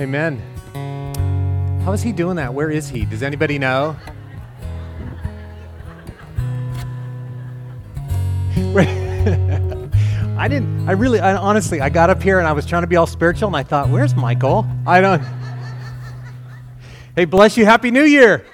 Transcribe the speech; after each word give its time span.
Amen. 0.00 0.40
How 1.84 1.92
is 1.92 2.02
he 2.02 2.10
doing 2.10 2.36
that? 2.36 2.54
Where 2.54 2.70
is 2.70 2.88
he? 2.88 3.04
Does 3.04 3.22
anybody 3.22 3.58
know? 3.58 3.94
I 10.38 10.48
didn't, 10.48 10.88
I 10.88 10.92
really, 10.92 11.20
I, 11.20 11.36
honestly, 11.36 11.82
I 11.82 11.90
got 11.90 12.08
up 12.08 12.22
here 12.22 12.38
and 12.38 12.48
I 12.48 12.52
was 12.52 12.64
trying 12.64 12.82
to 12.82 12.86
be 12.86 12.96
all 12.96 13.06
spiritual 13.06 13.48
and 13.48 13.56
I 13.56 13.62
thought, 13.62 13.90
where's 13.90 14.14
Michael? 14.14 14.66
I 14.86 15.02
don't. 15.02 15.22
Hey, 17.16 17.24
bless 17.24 17.56
you. 17.56 17.66
Happy 17.66 17.90
New 17.90 18.04
Year. 18.04 18.46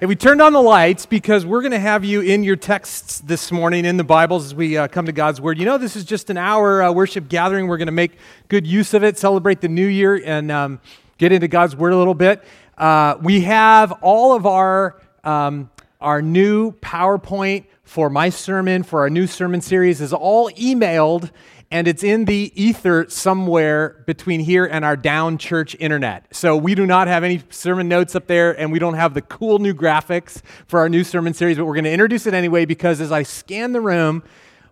And 0.00 0.08
we 0.08 0.16
turned 0.16 0.40
on 0.40 0.54
the 0.54 0.62
lights 0.62 1.04
because 1.04 1.44
we're 1.44 1.60
going 1.60 1.72
to 1.72 1.78
have 1.78 2.06
you 2.06 2.22
in 2.22 2.42
your 2.42 2.56
texts 2.56 3.20
this 3.20 3.52
morning 3.52 3.84
in 3.84 3.98
the 3.98 4.04
Bibles 4.04 4.46
as 4.46 4.54
we 4.54 4.78
uh, 4.78 4.88
come 4.88 5.04
to 5.04 5.12
God's 5.12 5.42
Word. 5.42 5.58
You 5.58 5.66
know, 5.66 5.76
this 5.76 5.94
is 5.94 6.06
just 6.06 6.30
an 6.30 6.38
hour 6.38 6.82
uh, 6.82 6.90
worship 6.90 7.28
gathering. 7.28 7.66
We're 7.66 7.76
going 7.76 7.84
to 7.84 7.92
make 7.92 8.12
good 8.48 8.66
use 8.66 8.94
of 8.94 9.04
it, 9.04 9.18
celebrate 9.18 9.60
the 9.60 9.68
new 9.68 9.86
year, 9.86 10.18
and 10.24 10.50
um, 10.50 10.80
get 11.18 11.32
into 11.32 11.48
God's 11.48 11.76
Word 11.76 11.92
a 11.92 11.98
little 11.98 12.14
bit. 12.14 12.42
Uh, 12.78 13.18
we 13.20 13.42
have 13.42 13.92
all 14.00 14.34
of 14.34 14.46
our, 14.46 14.98
um, 15.22 15.68
our 16.00 16.22
new 16.22 16.72
PowerPoint 16.72 17.66
for 17.84 18.08
my 18.08 18.30
sermon, 18.30 18.82
for 18.82 19.00
our 19.00 19.10
new 19.10 19.26
sermon 19.26 19.60
series, 19.60 20.00
is 20.00 20.14
all 20.14 20.50
emailed 20.52 21.30
and 21.70 21.86
it's 21.86 22.02
in 22.02 22.24
the 22.24 22.52
ether 22.60 23.06
somewhere 23.08 24.02
between 24.06 24.40
here 24.40 24.64
and 24.64 24.84
our 24.84 24.96
down 24.96 25.38
church 25.38 25.76
internet. 25.78 26.26
So 26.34 26.56
we 26.56 26.74
do 26.74 26.84
not 26.84 27.06
have 27.06 27.22
any 27.22 27.42
sermon 27.50 27.88
notes 27.88 28.16
up 28.16 28.26
there, 28.26 28.58
and 28.58 28.72
we 28.72 28.80
don't 28.80 28.94
have 28.94 29.14
the 29.14 29.22
cool 29.22 29.60
new 29.60 29.72
graphics 29.72 30.42
for 30.66 30.80
our 30.80 30.88
new 30.88 31.04
sermon 31.04 31.32
series, 31.32 31.56
but 31.56 31.66
we're 31.66 31.74
going 31.74 31.84
to 31.84 31.92
introduce 31.92 32.26
it 32.26 32.34
anyway 32.34 32.64
because 32.64 33.00
as 33.00 33.12
I 33.12 33.22
scan 33.22 33.72
the 33.72 33.80
room, 33.80 34.24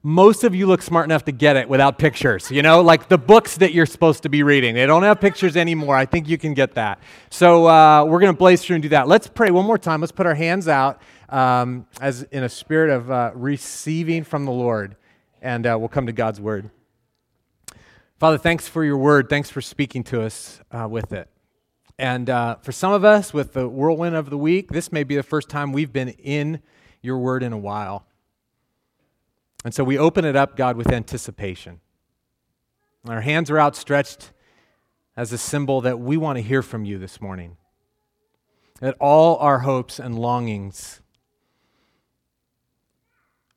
most 0.02 0.42
of 0.42 0.54
you 0.54 0.66
look 0.66 0.82
smart 0.82 1.04
enough 1.04 1.24
to 1.24 1.32
get 1.32 1.56
it 1.56 1.68
without 1.68 1.98
pictures. 1.98 2.50
You 2.50 2.62
know, 2.62 2.80
like 2.80 3.08
the 3.08 3.18
books 3.18 3.56
that 3.58 3.72
you're 3.72 3.86
supposed 3.86 4.22
to 4.24 4.28
be 4.28 4.42
reading. 4.42 4.74
They 4.74 4.86
don't 4.86 5.02
have 5.02 5.20
pictures 5.20 5.56
anymore. 5.56 5.94
I 5.94 6.06
think 6.06 6.28
you 6.28 6.38
can 6.38 6.54
get 6.54 6.74
that. 6.74 7.00
So 7.30 7.66
uh, 7.66 8.04
we're 8.04 8.20
going 8.20 8.32
to 8.32 8.38
blaze 8.38 8.64
through 8.64 8.76
and 8.76 8.82
do 8.82 8.88
that. 8.90 9.08
Let's 9.08 9.26
pray 9.28 9.50
one 9.50 9.66
more 9.66 9.78
time. 9.78 10.00
Let's 10.00 10.12
put 10.12 10.26
our 10.26 10.34
hands 10.34 10.68
out 10.68 11.00
um, 11.28 11.86
as 12.00 12.22
in 12.24 12.42
a 12.42 12.48
spirit 12.48 12.90
of 12.90 13.10
uh, 13.10 13.32
receiving 13.34 14.24
from 14.24 14.44
the 14.44 14.52
Lord, 14.52 14.96
and 15.42 15.66
uh, 15.66 15.76
we'll 15.78 15.88
come 15.88 16.06
to 16.06 16.12
God's 16.12 16.40
word. 16.40 16.70
Father, 18.18 18.36
thanks 18.36 18.66
for 18.66 18.84
your 18.84 18.96
word. 18.96 19.28
Thanks 19.28 19.48
for 19.48 19.60
speaking 19.60 20.02
to 20.04 20.22
us 20.22 20.60
uh, 20.72 20.88
with 20.90 21.12
it. 21.12 21.28
And 22.00 22.28
uh, 22.28 22.56
for 22.56 22.72
some 22.72 22.92
of 22.92 23.04
us, 23.04 23.32
with 23.32 23.52
the 23.52 23.68
whirlwind 23.68 24.16
of 24.16 24.28
the 24.28 24.36
week, 24.36 24.72
this 24.72 24.90
may 24.90 25.04
be 25.04 25.14
the 25.14 25.22
first 25.22 25.48
time 25.48 25.72
we've 25.72 25.92
been 25.92 26.08
in 26.08 26.60
your 27.00 27.18
word 27.18 27.44
in 27.44 27.52
a 27.52 27.58
while. 27.58 28.06
And 29.64 29.72
so 29.72 29.84
we 29.84 29.96
open 29.96 30.24
it 30.24 30.34
up, 30.34 30.56
God, 30.56 30.76
with 30.76 30.92
anticipation. 30.92 31.78
Our 33.06 33.20
hands 33.20 33.52
are 33.52 33.60
outstretched 33.60 34.32
as 35.16 35.32
a 35.32 35.38
symbol 35.38 35.80
that 35.82 36.00
we 36.00 36.16
want 36.16 36.38
to 36.38 36.42
hear 36.42 36.62
from 36.62 36.84
you 36.84 36.98
this 36.98 37.20
morning. 37.20 37.56
That 38.80 38.96
all 38.98 39.36
our 39.36 39.60
hopes 39.60 40.00
and 40.00 40.18
longings 40.18 41.02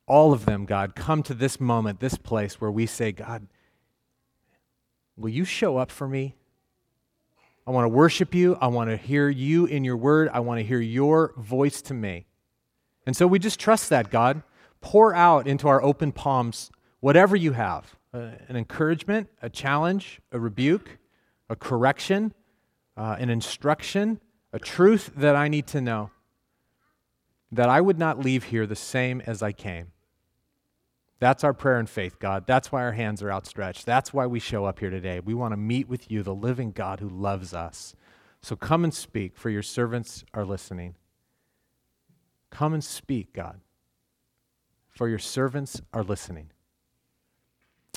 all 0.08 0.34
of 0.34 0.46
them, 0.46 0.66
God, 0.66 0.94
come 0.94 1.24
to 1.24 1.34
this 1.34 1.58
moment, 1.58 2.02
this 2.02 2.18
place 2.18 2.60
where 2.60 2.70
we 2.70 2.86
say, 2.86 3.14
God, 3.14 3.48
will 5.22 5.30
you 5.30 5.46
show 5.46 5.78
up 5.78 5.92
for 5.92 6.08
me? 6.08 6.36
I 7.66 7.72
want 7.72 7.86
to 7.86 7.90
worship 7.90 8.34
you. 8.34 8.58
I 8.60 8.68
want 8.68 8.90
to 8.90 8.98
hear 8.98 9.30
you 9.30 9.66
in 9.66 9.84
your 9.84 9.98
word. 9.98 10.30
I 10.34 10.40
want 10.40 10.60
to 10.60 10.66
hear 10.66 10.82
your 10.82 11.34
voice 11.38 11.82
to 11.84 11.94
me. 11.94 12.26
And 13.06 13.16
so 13.16 13.28
we 13.28 13.40
just 13.40 13.60
trust 13.60 13.90
that, 13.90 14.10
God. 14.10 14.42
Pour 14.82 15.14
out 15.14 15.48
into 15.48 15.68
our 15.68 15.82
open 15.82 16.12
palms 16.12 16.72
whatever 17.00 17.36
you 17.36 17.52
have 17.52 17.96
uh, 18.14 18.32
an 18.48 18.56
encouragement, 18.56 19.30
a 19.42 19.50
challenge, 19.50 20.20
a 20.32 20.40
rebuke, 20.40 20.98
a 21.50 21.56
correction, 21.56 22.34
uh, 22.98 23.16
an 23.20 23.30
instruction, 23.30 24.20
a 24.52 24.60
truth 24.60 25.12
that 25.16 25.36
I 25.36 25.48
need 25.48 25.68
to 25.68 25.82
know, 25.82 26.10
that 27.52 27.70
I 27.70 27.80
would 27.80 28.00
not 28.00 28.20
leave 28.20 28.46
here 28.46 28.66
the 28.66 28.76
same 28.76 29.22
as 29.22 29.42
I 29.44 29.52
came. 29.52 29.91
That's 31.22 31.44
our 31.44 31.54
prayer 31.54 31.78
and 31.78 31.88
faith, 31.88 32.18
God. 32.18 32.48
That's 32.48 32.72
why 32.72 32.82
our 32.82 32.94
hands 32.94 33.22
are 33.22 33.32
outstretched. 33.32 33.86
That's 33.86 34.12
why 34.12 34.26
we 34.26 34.40
show 34.40 34.66
up 34.66 34.80
here 34.80 34.90
today. 34.90 35.20
We 35.20 35.36
want 35.36 35.52
to 35.52 35.58
meet 35.58 35.88
with 35.88 36.10
you, 36.10 36.24
the 36.24 36.34
living 36.34 36.72
God 36.72 37.00
who 37.00 37.08
loves 37.08 37.54
us. 37.54 37.96
So 38.42 38.56
come 38.56 38.84
and 38.84 38.92
speak, 38.92 39.38
for 39.38 39.52
your 39.52 39.62
servants 39.62 40.26
are 40.34 40.44
listening. 40.44 40.96
Come 42.50 42.74
and 42.74 42.84
speak, 42.84 43.34
God, 43.34 43.60
for 44.90 45.08
your 45.08 45.20
servants 45.20 45.80
are 45.94 46.04
listening. 46.04 46.50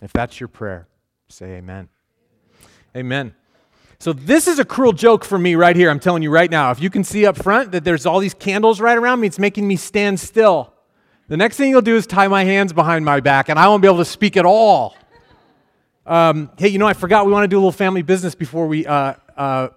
If 0.03 0.13
that's 0.13 0.39
your 0.39 0.49
prayer, 0.49 0.87
say 1.31 1.55
amen. 1.55 1.89
Amen. 2.95 3.35
So, 4.01 4.13
this 4.13 4.47
is 4.47 4.59
a 4.59 4.67
cruel 4.67 4.93
joke 4.93 5.25
for 5.25 5.39
me 5.39 5.55
right 5.55 5.75
here. 5.75 5.89
I'm 5.89 5.99
telling 5.99 6.23
you 6.23 6.31
right 6.31 6.51
now. 6.51 6.73
If 6.73 6.83
you 6.83 6.91
can 6.91 7.05
see 7.05 7.25
up 7.25 7.39
front 7.39 7.73
that 7.73 7.85
there's 7.85 8.05
all 8.05 8.19
these 8.19 8.35
candles 8.35 8.81
right 8.83 8.99
around 8.99 9.21
me, 9.21 9.29
it's 9.29 9.39
making 9.39 9.67
me 9.67 9.77
stand 9.77 10.21
still. 10.21 10.74
The 11.27 11.39
next 11.39 11.57
thing 11.57 11.71
you'll 11.71 11.81
do 11.81 11.97
is 11.97 12.07
tie 12.07 12.29
my 12.29 12.45
hands 12.45 12.75
behind 12.75 13.03
my 13.03 13.21
back, 13.21 13.49
and 13.49 13.59
I 13.59 13.67
won't 13.69 13.81
be 13.81 13.89
able 13.89 13.99
to 13.99 14.05
speak 14.05 14.37
at 14.37 14.45
all. 14.45 14.95
Um, 16.05 16.51
hey, 16.59 16.69
you 16.69 16.79
know, 16.79 16.87
I 16.87 16.93
forgot 16.93 17.25
we 17.25 17.33
want 17.33 17.45
to 17.45 17.49
do 17.49 17.57
a 17.57 17.61
little 17.61 17.73
family 17.73 18.03
business 18.03 18.35
before 18.35 18.67
we 18.67 18.87
uh, 18.87 19.15
uh, 19.35 19.69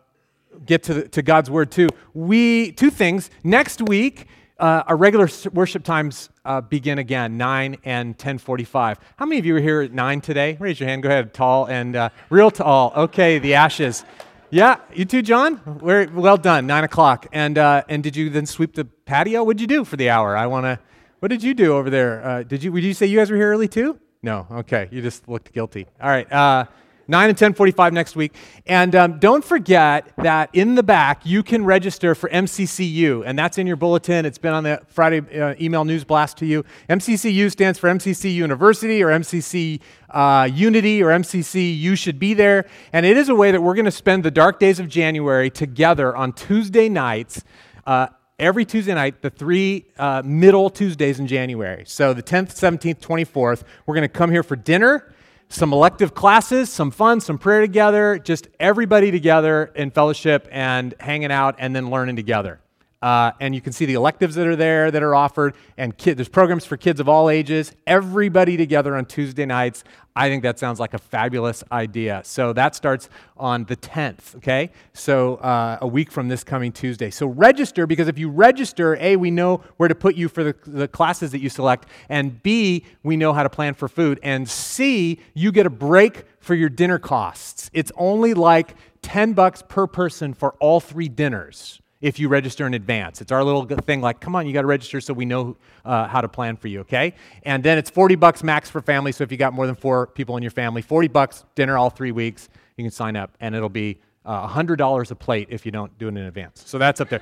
get 0.65 0.83
to, 0.83 0.93
the, 0.93 1.07
to 1.07 1.21
God's 1.21 1.49
word, 1.49 1.71
too. 1.71 1.87
We, 2.13 2.73
two 2.73 2.89
things. 2.89 3.29
Next 3.45 3.81
week, 3.81 4.27
uh, 4.59 4.83
our 4.87 4.97
regular 4.97 5.29
worship 5.53 5.85
times 5.85 6.29
uh, 6.43 6.59
begin 6.59 6.99
again, 6.99 7.37
9 7.37 7.77
and 7.85 8.09
1045. 8.09 8.99
How 9.15 9.25
many 9.25 9.39
of 9.39 9.45
you 9.45 9.55
are 9.55 9.61
here 9.61 9.79
at 9.79 9.93
9 9.93 10.19
today? 10.19 10.57
Raise 10.59 10.81
your 10.81 10.89
hand. 10.89 11.01
Go 11.01 11.07
ahead. 11.07 11.33
Tall 11.33 11.65
and 11.67 11.95
uh, 11.95 12.09
real 12.29 12.51
tall. 12.51 12.91
Okay, 12.93 13.39
the 13.39 13.53
ashes. 13.53 14.03
Yeah, 14.49 14.81
you 14.93 15.05
too, 15.05 15.21
John? 15.21 15.61
We're, 15.81 16.09
well 16.09 16.37
done, 16.37 16.67
9 16.67 16.83
o'clock. 16.83 17.25
And, 17.31 17.57
uh, 17.57 17.83
and 17.87 18.03
did 18.03 18.17
you 18.17 18.29
then 18.29 18.45
sweep 18.45 18.73
the 18.73 18.83
patio? 18.83 19.45
What'd 19.45 19.61
you 19.61 19.67
do 19.67 19.85
for 19.85 19.95
the 19.95 20.09
hour? 20.09 20.35
I 20.35 20.47
want 20.47 20.65
to 20.65 20.79
what 21.19 21.29
did 21.29 21.43
you 21.43 21.53
do 21.53 21.75
over 21.75 21.89
there? 21.89 22.25
Uh, 22.25 22.43
did 22.43 22.63
you? 22.63 22.71
Would 22.71 22.83
you 22.83 22.93
say 22.93 23.05
you 23.05 23.17
guys 23.17 23.29
were 23.31 23.37
here 23.37 23.51
early 23.51 23.67
too? 23.67 23.99
No. 24.21 24.47
Okay. 24.51 24.89
You 24.91 25.01
just 25.01 25.27
looked 25.27 25.51
guilty. 25.53 25.87
All 26.01 26.09
right. 26.09 26.31
Uh, 26.31 26.65
9 27.09 27.29
and 27.29 27.37
10:45 27.37 27.93
next 27.93 28.15
week. 28.15 28.35
And 28.65 28.93
um, 28.95 29.19
don't 29.19 29.43
forget 29.43 30.11
that 30.17 30.49
in 30.53 30.75
the 30.75 30.83
back 30.83 31.21
you 31.25 31.41
can 31.41 31.63
register 31.63 32.13
for 32.15 32.29
MCCU, 32.29 33.23
and 33.25 33.39
that's 33.39 33.57
in 33.57 33.65
your 33.65 33.77
bulletin. 33.77 34.25
It's 34.25 34.37
been 34.37 34.53
on 34.53 34.63
the 34.63 34.81
Friday 34.87 35.21
uh, 35.39 35.55
email 35.59 35.85
news 35.85 36.03
blast 36.03 36.37
to 36.39 36.45
you. 36.45 36.65
MCCU 36.89 37.51
stands 37.51 37.79
for 37.79 37.89
MCC 37.89 38.33
University 38.33 39.01
or 39.01 39.07
MCC 39.07 39.79
uh, 40.09 40.49
Unity 40.51 41.01
or 41.01 41.07
MCC. 41.07 41.77
You 41.77 41.95
should 41.95 42.19
be 42.19 42.33
there, 42.33 42.65
and 42.91 43.05
it 43.05 43.15
is 43.15 43.29
a 43.29 43.35
way 43.35 43.51
that 43.51 43.61
we're 43.61 43.75
going 43.75 43.85
to 43.85 43.91
spend 43.91 44.23
the 44.23 44.31
dark 44.31 44.59
days 44.59 44.79
of 44.79 44.89
January 44.89 45.49
together 45.49 46.15
on 46.15 46.33
Tuesday 46.33 46.89
nights. 46.89 47.43
Uh, 47.85 48.07
every 48.39 48.65
Tuesday 48.65 48.93
night, 48.93 49.21
the 49.21 49.29
three 49.29 49.85
uh, 49.97 50.21
middle 50.23 50.69
Tuesdays 50.69 51.19
in 51.19 51.27
January. 51.27 51.83
So 51.87 52.13
the 52.13 52.23
10th, 52.23 52.49
17th, 52.49 52.99
24th, 52.99 53.63
we're 53.85 53.95
going 53.95 54.03
to 54.03 54.07
come 54.07 54.31
here 54.31 54.43
for 54.43 54.55
dinner, 54.55 55.11
some 55.49 55.73
elective 55.73 56.13
classes, 56.13 56.69
some 56.69 56.91
fun, 56.91 57.19
some 57.19 57.37
prayer 57.37 57.61
together, 57.61 58.19
just 58.19 58.47
everybody 58.59 59.11
together 59.11 59.71
in 59.75 59.91
fellowship 59.91 60.47
and 60.51 60.93
hanging 60.99 61.31
out 61.31 61.55
and 61.57 61.75
then 61.75 61.89
learning 61.89 62.15
together. 62.15 62.59
Uh, 63.01 63.31
and 63.39 63.53
you 63.53 63.61
can 63.61 63.73
see 63.73 63.85
the 63.85 63.93
electives 63.93 64.33
that 64.35 64.47
are 64.47 64.55
there 64.55 64.89
that 64.89 65.03
are 65.03 65.13
offered, 65.13 65.55
and 65.77 65.95
kid, 65.97 66.17
there's 66.17 66.29
programs 66.29 66.65
for 66.65 66.77
kids 66.77 66.99
of 66.99 67.07
all 67.07 67.29
ages. 67.29 67.71
Everybody 67.85 68.57
together 68.57 68.95
on 68.95 69.05
Tuesday 69.05 69.45
nights. 69.45 69.83
I 70.15 70.29
think 70.29 70.41
that 70.41 70.57
sounds 70.57 70.79
like 70.79 70.95
a 70.95 70.97
fabulous 70.97 71.63
idea. 71.71 72.21
So 72.25 72.51
that 72.53 72.73
starts 72.73 73.07
on 73.37 73.65
the 73.65 73.75
10th, 73.75 74.37
okay? 74.37 74.71
So 74.93 75.35
uh, 75.35 75.77
a 75.79 75.85
week 75.85 76.09
from 76.09 76.27
this 76.27 76.43
coming 76.43 76.71
Tuesday. 76.71 77.11
So 77.11 77.27
register 77.27 77.85
because 77.85 78.07
if 78.07 78.17
you 78.17 78.29
register, 78.29 78.95
A, 78.95 79.15
we 79.15 79.29
know 79.29 79.63
where 79.77 79.87
to 79.87 79.93
put 79.93 80.15
you 80.15 80.27
for 80.27 80.43
the, 80.43 80.55
the 80.65 80.87
classes 80.87 81.31
that 81.33 81.39
you 81.39 81.49
select, 81.49 81.87
and 82.09 82.41
B, 82.41 82.83
we 83.03 83.15
know 83.15 83.31
how 83.31 83.43
to 83.43 83.49
plan 83.49 83.75
for 83.75 83.87
food, 83.87 84.19
and 84.23 84.49
C, 84.49 85.19
you 85.35 85.51
get 85.51 85.67
a 85.67 85.69
break 85.69 86.23
for 86.39 86.55
your 86.55 86.69
dinner 86.69 86.97
costs. 86.97 87.69
It's 87.73 87.91
only 87.95 88.33
like 88.33 88.75
10 89.03 89.33
bucks 89.33 89.61
per 89.67 89.85
person 89.85 90.33
for 90.33 90.53
all 90.53 90.79
three 90.79 91.09
dinners 91.09 91.79
if 92.01 92.19
you 92.19 92.27
register 92.27 92.67
in 92.67 92.73
advance. 92.73 93.21
It's 93.21 93.31
our 93.31 93.43
little 93.43 93.65
thing 93.65 94.01
like, 94.01 94.19
come 94.19 94.35
on, 94.35 94.45
you 94.45 94.53
got 94.53 94.61
to 94.61 94.67
register 94.67 95.01
so 95.01 95.13
we 95.13 95.25
know 95.25 95.57
uh, 95.83 96.07
how 96.07 96.21
to 96.21 96.27
plan 96.27 96.55
for 96.55 96.67
you, 96.67 96.81
okay? 96.81 97.13
And 97.43 97.63
then 97.63 97.77
it's 97.77 97.89
40 97.89 98.15
bucks 98.15 98.43
max 98.43 98.69
for 98.69 98.81
family. 98.81 99.11
So 99.11 99.23
if 99.23 99.31
you 99.31 99.37
got 99.37 99.53
more 99.53 99.65
than 99.65 99.75
four 99.75 100.07
people 100.07 100.37
in 100.37 100.43
your 100.43 100.51
family, 100.51 100.81
40 100.81 101.07
bucks 101.07 101.45
dinner 101.55 101.77
all 101.77 101.89
three 101.89 102.11
weeks, 102.11 102.49
you 102.75 102.83
can 102.83 102.91
sign 102.91 103.15
up, 103.15 103.35
and 103.39 103.55
it'll 103.55 103.69
be 103.69 103.99
uh, 104.25 104.47
$100 104.47 105.11
a 105.11 105.15
plate 105.15 105.47
if 105.49 105.65
you 105.65 105.71
don't 105.71 105.97
do 105.97 106.07
it 106.07 106.09
in 106.09 106.17
advance. 106.17 106.63
So 106.65 106.77
that's 106.77 107.01
up 107.01 107.09
there. 107.09 107.21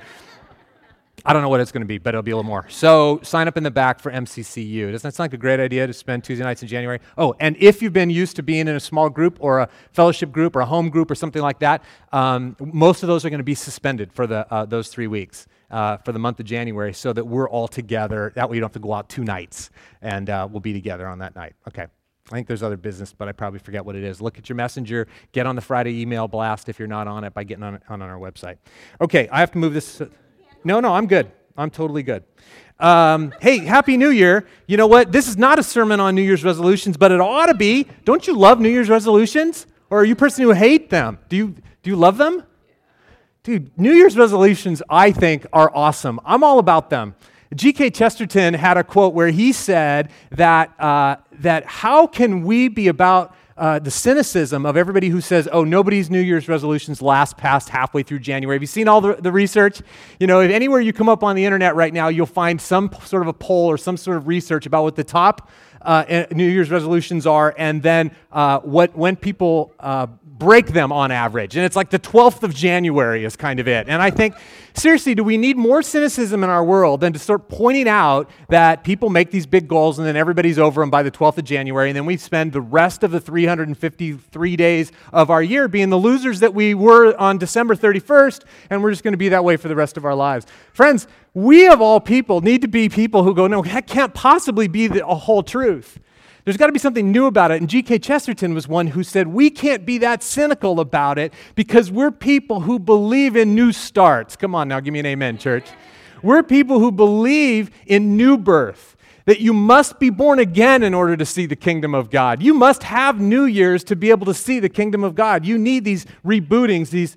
I 1.24 1.32
don't 1.32 1.42
know 1.42 1.48
what 1.48 1.60
it's 1.60 1.72
going 1.72 1.82
to 1.82 1.86
be, 1.86 1.98
but 1.98 2.10
it'll 2.10 2.22
be 2.22 2.30
a 2.30 2.36
little 2.36 2.48
more. 2.48 2.66
So 2.68 3.20
sign 3.22 3.48
up 3.48 3.56
in 3.56 3.62
the 3.62 3.70
back 3.70 4.00
for 4.00 4.12
MCCU. 4.12 4.92
Doesn't 4.92 5.08
that 5.08 5.14
sound 5.14 5.24
like 5.24 5.34
a 5.34 5.38
great 5.38 5.60
idea 5.60 5.86
to 5.86 5.92
spend 5.92 6.24
Tuesday 6.24 6.44
nights 6.44 6.62
in 6.62 6.68
January? 6.68 7.00
Oh, 7.16 7.34
and 7.40 7.56
if 7.58 7.82
you've 7.82 7.92
been 7.92 8.10
used 8.10 8.36
to 8.36 8.42
being 8.42 8.68
in 8.68 8.76
a 8.76 8.80
small 8.80 9.08
group 9.08 9.38
or 9.40 9.60
a 9.60 9.68
fellowship 9.92 10.30
group 10.30 10.54
or 10.54 10.60
a 10.60 10.66
home 10.66 10.90
group 10.90 11.10
or 11.10 11.14
something 11.14 11.42
like 11.42 11.58
that, 11.60 11.82
um, 12.12 12.56
most 12.60 13.02
of 13.02 13.08
those 13.08 13.24
are 13.24 13.30
going 13.30 13.38
to 13.38 13.44
be 13.44 13.54
suspended 13.54 14.12
for 14.12 14.26
the, 14.26 14.46
uh, 14.52 14.66
those 14.66 14.88
three 14.88 15.06
weeks 15.06 15.46
uh, 15.70 15.96
for 15.98 16.12
the 16.12 16.18
month 16.18 16.38
of 16.38 16.46
January 16.46 16.92
so 16.92 17.12
that 17.12 17.26
we're 17.26 17.48
all 17.48 17.66
together. 17.66 18.32
That 18.36 18.48
way 18.48 18.56
you 18.56 18.60
don't 18.60 18.68
have 18.68 18.74
to 18.74 18.86
go 18.86 18.92
out 18.92 19.08
two 19.08 19.24
nights 19.24 19.70
and 20.02 20.28
uh, 20.30 20.46
we'll 20.50 20.60
be 20.60 20.72
together 20.72 21.08
on 21.08 21.18
that 21.20 21.34
night. 21.34 21.54
Okay. 21.66 21.86
I 22.28 22.34
think 22.34 22.48
there's 22.48 22.64
other 22.64 22.76
business, 22.76 23.12
but 23.12 23.28
I 23.28 23.32
probably 23.32 23.60
forget 23.60 23.84
what 23.84 23.94
it 23.94 24.02
is. 24.02 24.20
Look 24.20 24.36
at 24.36 24.48
your 24.48 24.56
messenger. 24.56 25.06
Get 25.30 25.46
on 25.46 25.54
the 25.54 25.62
Friday 25.62 26.00
email 26.00 26.26
blast 26.26 26.68
if 26.68 26.78
you're 26.78 26.88
not 26.88 27.06
on 27.06 27.22
it 27.22 27.32
by 27.32 27.44
getting 27.44 27.62
on 27.62 27.80
on, 27.88 28.02
on 28.02 28.08
our 28.08 28.18
website. 28.18 28.56
Okay, 29.00 29.28
I 29.28 29.38
have 29.38 29.52
to 29.52 29.58
move 29.58 29.74
this. 29.74 30.02
No, 30.66 30.80
no, 30.80 30.92
I'm 30.94 31.06
good. 31.06 31.30
I'm 31.56 31.70
totally 31.70 32.02
good. 32.02 32.24
Um, 32.80 33.32
hey, 33.40 33.58
Happy 33.58 33.96
New 33.96 34.10
Year. 34.10 34.48
You 34.66 34.76
know 34.76 34.88
what? 34.88 35.12
This 35.12 35.28
is 35.28 35.36
not 35.36 35.60
a 35.60 35.62
sermon 35.62 36.00
on 36.00 36.16
New 36.16 36.22
Year's 36.22 36.42
resolutions, 36.42 36.96
but 36.96 37.12
it 37.12 37.20
ought 37.20 37.46
to 37.46 37.54
be. 37.54 37.86
Don't 38.04 38.26
you 38.26 38.36
love 38.36 38.58
New 38.58 38.68
Year's 38.68 38.88
resolutions? 38.88 39.68
Or 39.90 40.00
are 40.00 40.04
you 40.04 40.14
a 40.14 40.16
person 40.16 40.42
who 40.42 40.50
hate 40.50 40.90
them? 40.90 41.20
Do 41.28 41.36
you, 41.36 41.54
do 41.84 41.90
you 41.90 41.94
love 41.94 42.18
them? 42.18 42.42
Dude, 43.44 43.78
New 43.78 43.92
Year's 43.92 44.16
resolutions, 44.16 44.82
I 44.90 45.12
think, 45.12 45.46
are 45.52 45.70
awesome. 45.72 46.18
I'm 46.24 46.42
all 46.42 46.58
about 46.58 46.90
them. 46.90 47.14
G.K. 47.54 47.90
Chesterton 47.90 48.52
had 48.54 48.76
a 48.76 48.82
quote 48.82 49.14
where 49.14 49.30
he 49.30 49.52
said 49.52 50.10
that, 50.32 50.74
uh, 50.80 51.18
that 51.38 51.64
how 51.64 52.08
can 52.08 52.42
we 52.42 52.66
be 52.66 52.88
about 52.88 53.36
uh, 53.56 53.78
the 53.78 53.90
cynicism 53.90 54.66
of 54.66 54.76
everybody 54.76 55.08
who 55.08 55.20
says, 55.20 55.48
oh, 55.50 55.64
nobody's 55.64 56.10
New 56.10 56.20
Year's 56.20 56.48
resolutions 56.48 57.00
last 57.00 57.36
past 57.36 57.70
halfway 57.70 58.02
through 58.02 58.18
January. 58.18 58.56
Have 58.56 58.62
you 58.62 58.66
seen 58.66 58.86
all 58.86 59.00
the, 59.00 59.14
the 59.14 59.32
research? 59.32 59.80
You 60.20 60.26
know, 60.26 60.40
if 60.40 60.50
anywhere 60.50 60.80
you 60.80 60.92
come 60.92 61.08
up 61.08 61.22
on 61.22 61.36
the 61.36 61.44
internet 61.44 61.74
right 61.74 61.92
now, 61.92 62.08
you'll 62.08 62.26
find 62.26 62.60
some 62.60 62.90
sort 63.04 63.22
of 63.22 63.28
a 63.28 63.32
poll 63.32 63.66
or 63.70 63.78
some 63.78 63.96
sort 63.96 64.18
of 64.18 64.26
research 64.26 64.66
about 64.66 64.82
what 64.82 64.96
the 64.96 65.04
top 65.04 65.50
uh, 65.82 66.26
New 66.32 66.48
Year's 66.48 66.70
resolutions 66.70 67.26
are 67.26 67.54
and 67.56 67.82
then 67.82 68.14
uh, 68.32 68.60
what, 68.60 68.96
when 68.96 69.16
people 69.16 69.72
uh, 69.80 70.08
break 70.38 70.68
them 70.68 70.92
on 70.92 71.10
average. 71.10 71.56
And 71.56 71.64
it's 71.64 71.76
like 71.76 71.90
the 71.90 71.98
12th 71.98 72.42
of 72.42 72.54
January 72.54 73.24
is 73.24 73.36
kind 73.36 73.60
of 73.60 73.68
it. 73.68 73.88
And 73.88 74.02
I 74.02 74.10
think, 74.10 74.34
seriously, 74.74 75.14
do 75.14 75.24
we 75.24 75.36
need 75.36 75.56
more 75.56 75.82
cynicism 75.82 76.44
in 76.44 76.50
our 76.50 76.64
world 76.64 77.00
than 77.00 77.12
to 77.12 77.18
start 77.18 77.48
pointing 77.48 77.88
out 77.88 78.28
that 78.48 78.84
people 78.84 79.08
make 79.08 79.30
these 79.30 79.46
big 79.46 79.68
goals 79.68 79.98
and 79.98 80.06
then 80.06 80.16
everybody's 80.16 80.58
over 80.58 80.82
them 80.82 80.90
by 80.90 81.02
the 81.02 81.10
12th 81.10 81.38
of 81.38 81.44
January, 81.44 81.88
and 81.88 81.96
then 81.96 82.06
we 82.06 82.16
spend 82.16 82.52
the 82.52 82.60
rest 82.60 83.02
of 83.02 83.10
the 83.10 83.20
353 83.20 84.56
days 84.56 84.92
of 85.12 85.30
our 85.30 85.42
year 85.42 85.68
being 85.68 85.90
the 85.90 85.96
losers 85.96 86.40
that 86.40 86.52
we 86.54 86.74
were 86.74 87.16
on 87.18 87.38
December 87.38 87.74
31st, 87.74 88.44
and 88.70 88.82
we're 88.82 88.90
just 88.90 89.02
going 89.02 89.12
to 89.12 89.18
be 89.18 89.30
that 89.30 89.44
way 89.44 89.56
for 89.56 89.68
the 89.68 89.76
rest 89.76 89.96
of 89.96 90.04
our 90.04 90.14
lives. 90.14 90.46
Friends, 90.72 91.06
we 91.32 91.66
of 91.68 91.80
all 91.80 92.00
people 92.00 92.40
need 92.40 92.62
to 92.62 92.68
be 92.68 92.88
people 92.88 93.22
who 93.22 93.34
go, 93.34 93.46
no, 93.46 93.62
that 93.62 93.86
can't 93.86 94.14
possibly 94.14 94.68
be 94.68 94.86
the 94.86 95.04
whole 95.04 95.42
truth. 95.42 95.98
There's 96.46 96.56
got 96.56 96.68
to 96.68 96.72
be 96.72 96.78
something 96.78 97.10
new 97.10 97.26
about 97.26 97.50
it. 97.50 97.60
And 97.60 97.68
G.K. 97.68 97.98
Chesterton 97.98 98.54
was 98.54 98.68
one 98.68 98.86
who 98.86 99.02
said, 99.02 99.26
We 99.26 99.50
can't 99.50 99.84
be 99.84 99.98
that 99.98 100.22
cynical 100.22 100.78
about 100.78 101.18
it 101.18 101.34
because 101.56 101.90
we're 101.90 102.12
people 102.12 102.60
who 102.60 102.78
believe 102.78 103.34
in 103.34 103.56
new 103.56 103.72
starts. 103.72 104.36
Come 104.36 104.54
on 104.54 104.68
now, 104.68 104.78
give 104.78 104.92
me 104.92 105.00
an 105.00 105.06
amen, 105.06 105.38
church. 105.38 105.66
We're 106.22 106.44
people 106.44 106.78
who 106.78 106.92
believe 106.92 107.72
in 107.84 108.16
new 108.16 108.38
birth, 108.38 108.96
that 109.24 109.40
you 109.40 109.52
must 109.52 109.98
be 109.98 110.08
born 110.08 110.38
again 110.38 110.84
in 110.84 110.94
order 110.94 111.16
to 111.16 111.26
see 111.26 111.46
the 111.46 111.56
kingdom 111.56 111.96
of 111.96 112.10
God. 112.10 112.40
You 112.40 112.54
must 112.54 112.84
have 112.84 113.20
New 113.20 113.44
Year's 113.44 113.82
to 113.82 113.96
be 113.96 114.10
able 114.10 114.26
to 114.26 114.34
see 114.34 114.60
the 114.60 114.68
kingdom 114.68 115.02
of 115.02 115.16
God. 115.16 115.44
You 115.44 115.58
need 115.58 115.84
these 115.84 116.06
rebootings, 116.24 116.90
these, 116.90 117.16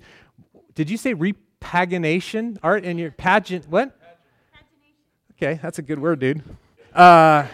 did 0.74 0.90
you 0.90 0.96
say 0.96 1.14
repagination? 1.14 2.58
Art 2.64 2.84
in 2.84 2.98
your 2.98 3.12
pageant, 3.12 3.68
what? 3.68 3.96
Okay, 5.36 5.60
that's 5.62 5.78
a 5.78 5.82
good 5.82 6.00
word, 6.00 6.18
dude. 6.18 6.42
Uh, 6.92 7.46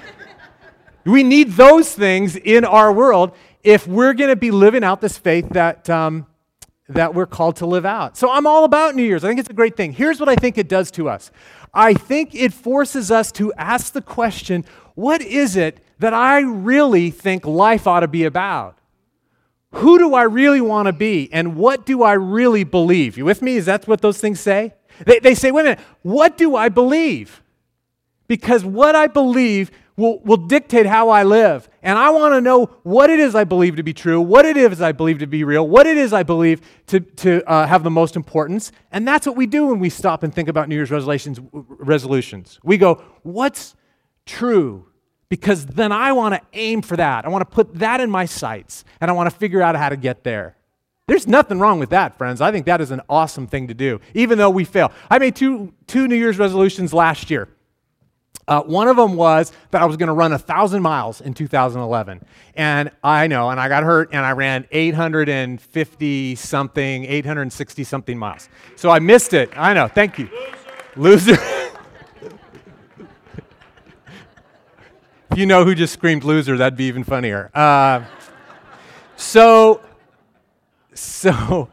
we 1.06 1.23
need 1.23 1.53
those 1.53 1.94
things 1.94 2.37
in 2.37 2.64
our 2.64 2.93
world 2.93 3.32
if 3.62 3.87
we're 3.87 4.14
going 4.14 4.31
to 4.31 4.37
be 4.37 4.50
living 4.50 4.85
out 4.85 5.00
this 5.00 5.17
faith 5.17 5.49
that, 5.50 5.88
um, 5.88 6.26
that 6.88 7.14
we're 7.14 7.26
called 7.26 7.56
to 7.56 7.67
live 7.67 7.87
out. 7.87 8.17
So 8.17 8.31
I'm 8.31 8.47
all 8.47 8.64
about 8.64 8.94
New 8.94 9.03
Year's. 9.03 9.25
I 9.25 9.29
think 9.29 9.41
it's 9.41 9.50
a 9.50 9.55
great 9.55 9.76
thing. 9.76 9.93
Here's 9.93 10.20
what 10.20 10.29
I 10.29 10.37
think 10.37 10.58
it 10.58 10.69
does 10.69 10.91
to 10.93 11.08
us 11.08 11.31
I 11.73 11.94
think 11.94 12.35
it 12.35 12.53
forces 12.53 13.11
us 13.11 13.31
to 13.32 13.53
ask 13.55 13.93
the 13.93 14.03
question 14.03 14.64
what 14.94 15.20
is 15.20 15.56
it 15.56 15.85
that 15.99 16.14
I 16.14 16.41
really 16.41 17.11
think 17.11 17.47
life 17.47 17.87
ought 17.87 18.00
to 18.00 18.08
be 18.08 18.25
about? 18.25 18.79
Who 19.73 19.99
do 19.99 20.14
I 20.14 20.23
really 20.23 20.61
want 20.61 20.87
to 20.87 20.93
be? 20.93 21.29
And 21.32 21.56
what 21.56 21.85
do 21.85 22.03
I 22.03 22.14
really 22.14 22.64
believe? 22.64 23.19
You 23.19 23.26
with 23.26 23.43
me? 23.43 23.56
Is 23.56 23.67
that 23.67 23.87
what 23.87 24.00
those 24.00 24.19
things 24.19 24.41
say? 24.41 24.73
They, 25.05 25.19
they 25.19 25.35
say, 25.35 25.50
wait 25.50 25.62
a 25.62 25.64
minute, 25.64 25.81
what 26.03 26.38
do 26.38 26.56
I 26.56 26.70
believe? 26.70 27.43
Because 28.26 28.64
what 28.64 28.94
I 28.94 29.06
believe 29.06 29.70
will, 29.96 30.20
will 30.20 30.37
dictate 30.37 30.87
how 30.87 31.08
I 31.08 31.22
live. 31.22 31.69
And 31.82 31.98
I 31.98 32.10
want 32.10 32.34
to 32.34 32.40
know 32.40 32.66
what 32.82 33.10
it 33.10 33.19
is 33.19 33.34
I 33.34 33.44
believe 33.44 33.76
to 33.76 33.82
be 33.82 33.94
true, 33.94 34.20
what 34.20 34.44
it 34.44 34.56
is 34.56 34.81
I 34.81 34.93
believe 34.93 35.19
to 35.20 35.26
be 35.26 35.44
real, 35.44 35.66
what 35.66 35.87
it 35.87 35.96
is 35.96 36.12
I 36.12 36.22
believe 36.22 36.60
to, 36.88 37.00
to 37.00 37.48
uh, 37.48 37.66
have 37.66 37.82
the 37.82 37.90
most 37.90 38.16
importance. 38.16 38.72
And 38.93 39.06
that's 39.06 39.26
what 39.26 39.37
we 39.37 39.46
do 39.46 39.66
when 39.66 39.78
we 39.78 39.90
stop 39.90 40.22
and 40.22 40.34
think 40.34 40.48
about 40.48 40.69
New 40.69 40.75
Year's 40.75 40.90
resolutions. 40.90 41.40
resolutions. 41.52 42.60
We 42.62 42.76
go, 42.76 43.02
what's 43.22 43.75
true? 44.26 44.87
Because 45.28 45.66
then 45.66 45.90
I 45.93 46.12
want 46.12 46.34
to 46.34 46.40
aim 46.52 46.82
for 46.82 46.96
that. 46.96 47.25
I 47.25 47.28
want 47.28 47.43
to 47.43 47.52
put 47.52 47.75
that 47.76 48.00
in 48.00 48.10
my 48.10 48.26
sights, 48.26 48.84
and 49.00 49.10
I 49.10 49.14
want 49.14 49.28
to 49.28 49.37
figure 49.37 49.60
out 49.60 49.75
how 49.75 49.88
to 49.88 49.96
get 49.96 50.22
there. 50.22 50.56
There's 51.08 51.26
nothing 51.26 51.58
wrong 51.60 51.78
with 51.78 51.90
that, 51.90 52.19
friends. 52.19 52.40
I 52.40 52.50
think 52.50 52.66
that 52.66 52.81
is 52.81 52.90
an 52.90 53.00
awesome 53.08 53.46
thing 53.46 53.69
to 53.69 53.75
do, 53.75 54.00
even 54.14 54.38
though 54.38 54.50
we 54.50 54.64
fail. 54.64 54.93
I 55.08 55.19
made 55.19 55.37
two, 55.37 55.72
two 55.87 56.08
New 56.08 56.16
Year's 56.16 56.38
resolutions 56.38 56.93
last 56.93 57.31
year. 57.31 57.48
Uh, 58.48 58.62
one 58.62 58.87
of 58.87 58.96
them 58.96 59.16
was 59.16 59.52
that 59.72 59.82
I 59.82 59.87
was 59.87 59.96
going 59.96 60.06
to 60.06 60.12
run 60.12 60.31
1,000 60.31 60.81
miles 60.81 61.20
in 61.20 61.34
2011. 61.34 62.25
And 62.54 62.90
I 63.02 63.26
know, 63.26 63.50
and 63.50 63.58
I 63.58 63.69
got 63.69 63.82
hurt, 63.82 64.10
and 64.12 64.25
I 64.25 64.32
ran 64.32 64.66
850 64.70 66.37
something, 66.37 67.04
860 67.06 67.84
something 67.84 68.16
miles. 68.16 68.48
So 68.76 68.90
I 68.90 69.00
missed 69.00 69.34
it. 69.34 69.50
I 69.56 69.75
know. 69.75 69.88
Thank 69.88 70.19
you. 70.19 70.28
Loser. 70.94 71.32
loser. 71.32 71.43
if 75.32 75.38
you 75.38 75.46
know 75.46 75.64
who 75.64 75.75
just 75.75 75.93
screamed 75.93 76.22
loser, 76.22 76.56
that'd 76.56 76.76
be 76.76 76.84
even 76.84 77.02
funnier. 77.02 77.50
Uh, 77.52 78.04
so, 79.16 79.81
so, 80.94 81.69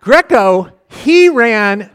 Greco, 0.00 0.70
he 0.88 1.28
ran 1.30 1.90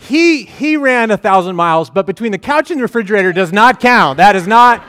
he, 0.00 0.44
he 0.44 0.76
ran 0.76 1.10
a 1.10 1.16
thousand 1.16 1.56
miles, 1.56 1.90
but 1.90 2.06
between 2.06 2.32
the 2.32 2.38
couch 2.38 2.70
and 2.70 2.80
the 2.80 2.82
refrigerator 2.82 3.32
does 3.32 3.52
not 3.52 3.80
count. 3.80 4.16
That 4.16 4.34
is 4.34 4.46
not 4.46 4.82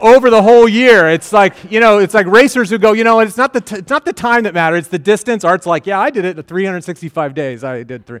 over 0.00 0.30
the 0.30 0.42
whole 0.42 0.68
year. 0.68 1.08
It's 1.08 1.32
like, 1.32 1.70
you 1.70 1.80
know, 1.80 1.98
it's 1.98 2.14
like 2.14 2.26
racers 2.26 2.70
who 2.70 2.78
go, 2.78 2.92
you 2.92 3.04
know, 3.04 3.20
it's 3.20 3.36
not 3.36 3.52
the, 3.52 3.60
t- 3.60 3.76
it's 3.76 3.90
not 3.90 4.04
the 4.04 4.12
time 4.12 4.44
that 4.44 4.54
matters, 4.54 4.80
it's 4.80 4.88
the 4.88 4.98
distance. 4.98 5.44
Art's 5.44 5.66
like, 5.66 5.86
yeah, 5.86 6.00
I 6.00 6.10
did 6.10 6.24
it 6.24 6.38
in 6.38 6.42
365 6.42 7.34
days. 7.34 7.64
I 7.64 7.82
did 7.82 8.06
three. 8.06 8.20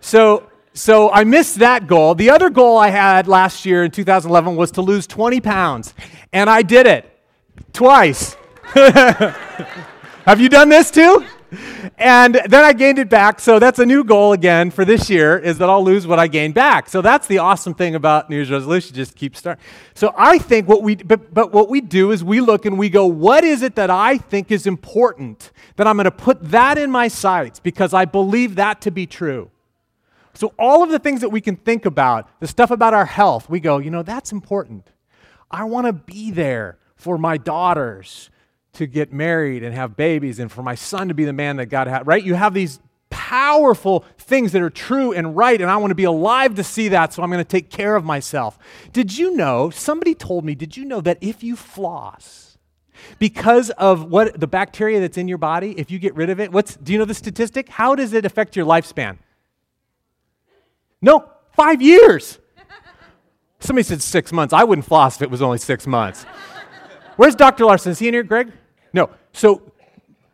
So, 0.00 0.48
so 0.74 1.10
I 1.10 1.24
missed 1.24 1.60
that 1.60 1.86
goal. 1.86 2.14
The 2.14 2.30
other 2.30 2.50
goal 2.50 2.76
I 2.78 2.88
had 2.88 3.28
last 3.28 3.64
year 3.64 3.84
in 3.84 3.90
2011 3.90 4.56
was 4.56 4.72
to 4.72 4.82
lose 4.82 5.06
20 5.06 5.40
pounds, 5.40 5.94
and 6.32 6.50
I 6.50 6.62
did 6.62 6.86
it 6.86 7.08
twice. 7.72 8.36
Have 8.74 10.40
you 10.40 10.48
done 10.48 10.68
this 10.68 10.90
too? 10.90 11.24
And 11.98 12.34
then 12.34 12.64
I 12.64 12.72
gained 12.72 12.98
it 12.98 13.08
back. 13.08 13.40
So 13.40 13.58
that's 13.58 13.78
a 13.78 13.86
new 13.86 14.04
goal 14.04 14.32
again 14.32 14.70
for 14.70 14.84
this 14.84 15.10
year 15.10 15.38
is 15.38 15.58
that 15.58 15.68
I'll 15.68 15.84
lose 15.84 16.06
what 16.06 16.18
I 16.18 16.26
gained 16.26 16.54
back. 16.54 16.88
So 16.88 17.02
that's 17.02 17.26
the 17.26 17.38
awesome 17.38 17.74
thing 17.74 17.94
about 17.94 18.30
New 18.30 18.36
Year's 18.36 18.50
resolution. 18.50 18.94
Just 18.94 19.16
keep 19.16 19.36
starting. 19.36 19.62
So 19.94 20.14
I 20.16 20.38
think 20.38 20.68
what 20.68 20.82
we, 20.82 20.96
but, 20.96 21.34
but 21.34 21.52
what 21.52 21.68
we 21.68 21.80
do 21.80 22.10
is 22.10 22.24
we 22.24 22.40
look 22.40 22.64
and 22.64 22.78
we 22.78 22.88
go, 22.88 23.06
what 23.06 23.44
is 23.44 23.62
it 23.62 23.74
that 23.74 23.90
I 23.90 24.18
think 24.18 24.50
is 24.50 24.66
important 24.66 25.52
that 25.76 25.86
I'm 25.86 25.96
going 25.96 26.04
to 26.04 26.10
put 26.10 26.42
that 26.50 26.78
in 26.78 26.90
my 26.90 27.08
sights 27.08 27.60
because 27.60 27.92
I 27.92 28.04
believe 28.04 28.54
that 28.56 28.80
to 28.82 28.90
be 28.90 29.06
true. 29.06 29.50
So 30.34 30.54
all 30.58 30.82
of 30.82 30.90
the 30.90 30.98
things 30.98 31.20
that 31.20 31.28
we 31.28 31.40
can 31.40 31.56
think 31.56 31.84
about, 31.84 32.28
the 32.40 32.48
stuff 32.48 32.70
about 32.70 32.94
our 32.94 33.04
health, 33.04 33.50
we 33.50 33.60
go, 33.60 33.78
you 33.78 33.90
know, 33.90 34.02
that's 34.02 34.32
important. 34.32 34.88
I 35.50 35.64
want 35.64 35.86
to 35.86 35.92
be 35.92 36.30
there 36.30 36.78
for 36.96 37.18
my 37.18 37.36
daughters 37.36 38.30
to 38.74 38.86
get 38.86 39.12
married 39.12 39.62
and 39.62 39.74
have 39.74 39.96
babies 39.96 40.38
and 40.38 40.50
for 40.50 40.62
my 40.62 40.74
son 40.74 41.08
to 41.08 41.14
be 41.14 41.24
the 41.24 41.32
man 41.32 41.56
that 41.56 41.66
God 41.66 41.86
had, 41.86 42.06
right? 42.06 42.22
You 42.22 42.34
have 42.34 42.54
these 42.54 42.80
powerful 43.10 44.04
things 44.18 44.52
that 44.52 44.62
are 44.62 44.70
true 44.70 45.12
and 45.12 45.36
right, 45.36 45.60
and 45.60 45.70
I 45.70 45.76
want 45.76 45.90
to 45.90 45.94
be 45.94 46.04
alive 46.04 46.54
to 46.54 46.64
see 46.64 46.88
that, 46.88 47.12
so 47.12 47.22
I'm 47.22 47.30
going 47.30 47.44
to 47.44 47.48
take 47.48 47.70
care 47.70 47.94
of 47.94 48.04
myself. 48.04 48.58
Did 48.92 49.16
you 49.16 49.36
know, 49.36 49.68
somebody 49.70 50.14
told 50.14 50.44
me, 50.44 50.54
did 50.54 50.76
you 50.76 50.84
know 50.84 51.02
that 51.02 51.18
if 51.20 51.42
you 51.42 51.54
floss, 51.54 52.58
because 53.18 53.70
of 53.70 54.04
what 54.04 54.38
the 54.40 54.46
bacteria 54.46 55.00
that's 55.00 55.18
in 55.18 55.28
your 55.28 55.38
body, 55.38 55.74
if 55.76 55.90
you 55.90 55.98
get 55.98 56.14
rid 56.14 56.30
of 56.30 56.40
it, 56.40 56.52
what's 56.52 56.76
do 56.76 56.92
you 56.92 56.98
know 56.98 57.04
the 57.04 57.14
statistic? 57.14 57.68
How 57.68 57.94
does 57.94 58.12
it 58.12 58.24
affect 58.24 58.56
your 58.56 58.64
lifespan? 58.64 59.18
No, 61.00 61.28
five 61.54 61.82
years. 61.82 62.38
Somebody 63.60 63.84
said 63.84 64.02
six 64.02 64.32
months. 64.32 64.52
I 64.52 64.64
wouldn't 64.64 64.86
floss 64.86 65.16
if 65.16 65.22
it 65.22 65.30
was 65.30 65.42
only 65.42 65.58
six 65.58 65.86
months. 65.86 66.24
Where's 67.16 67.34
Dr. 67.34 67.64
Larson? 67.64 67.92
Is 67.92 67.98
he 67.98 68.08
in 68.08 68.14
here, 68.14 68.22
Greg? 68.22 68.52
No. 68.92 69.10
So, 69.32 69.62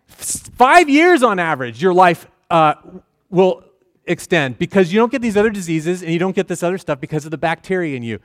five 0.06 0.88
years 0.88 1.22
on 1.22 1.38
average, 1.38 1.80
your 1.82 1.94
life 1.94 2.26
uh, 2.50 2.74
will 3.30 3.64
extend 4.06 4.58
because 4.58 4.92
you 4.92 4.98
don't 4.98 5.12
get 5.12 5.22
these 5.22 5.36
other 5.36 5.50
diseases 5.50 6.02
and 6.02 6.12
you 6.12 6.18
don't 6.18 6.34
get 6.34 6.48
this 6.48 6.62
other 6.62 6.78
stuff 6.78 7.00
because 7.00 7.24
of 7.24 7.30
the 7.30 7.38
bacteria 7.38 7.96
in 7.96 8.02
you. 8.02 8.18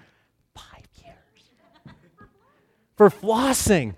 Five 0.56 0.88
years. 1.04 1.96
For 2.96 3.10
flossing. 3.10 3.96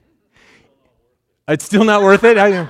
It's 1.48 1.64
still 1.64 1.84
not 1.84 2.02
worth 2.02 2.24
it? 2.24 2.38
I, 2.38 2.68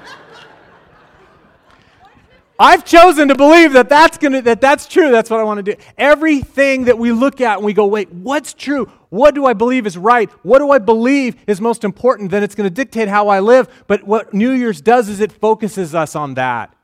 I've 2.58 2.86
chosen 2.86 3.28
to 3.28 3.36
believe 3.36 3.74
that 3.74 3.90
that's 3.90 4.18
gonna 4.18 4.42
that 4.44 4.62
that's 4.62 4.88
true. 4.88 5.12
That's 5.12 5.30
what 5.30 5.40
I 5.40 5.44
want 5.44 5.66
to 5.66 5.74
do. 5.74 5.82
Everything 5.98 6.86
that 6.86 6.98
we 6.98 7.12
look 7.12 7.42
at 7.42 7.58
and 7.58 7.66
we 7.66 7.74
go, 7.74 7.86
wait, 7.86 8.12
what's 8.12 8.54
true? 8.54 8.90
What 9.10 9.36
do 9.36 9.46
I 9.46 9.54
believe 9.54 9.88
is 9.88 9.98
right? 9.98 10.30
What 10.44 10.60
do 10.60 10.72
I 10.72 10.80
believe 10.80 11.36
is 11.48 11.62
most 11.62 11.84
important? 11.84 12.32
Then 12.32 12.44
it's 12.44 12.56
going 12.56 12.70
to 12.70 12.74
dictate 12.74 13.08
how 13.08 13.30
I 13.30 13.40
live. 13.40 13.84
But 13.88 14.04
what 14.04 14.34
New 14.34 14.52
Year's 14.52 14.82
does 14.82 15.08
is 15.08 15.22
it 15.22 15.32
focuses 15.32 15.96
us 15.96 16.16
on 16.16 16.34
that. 16.34 16.75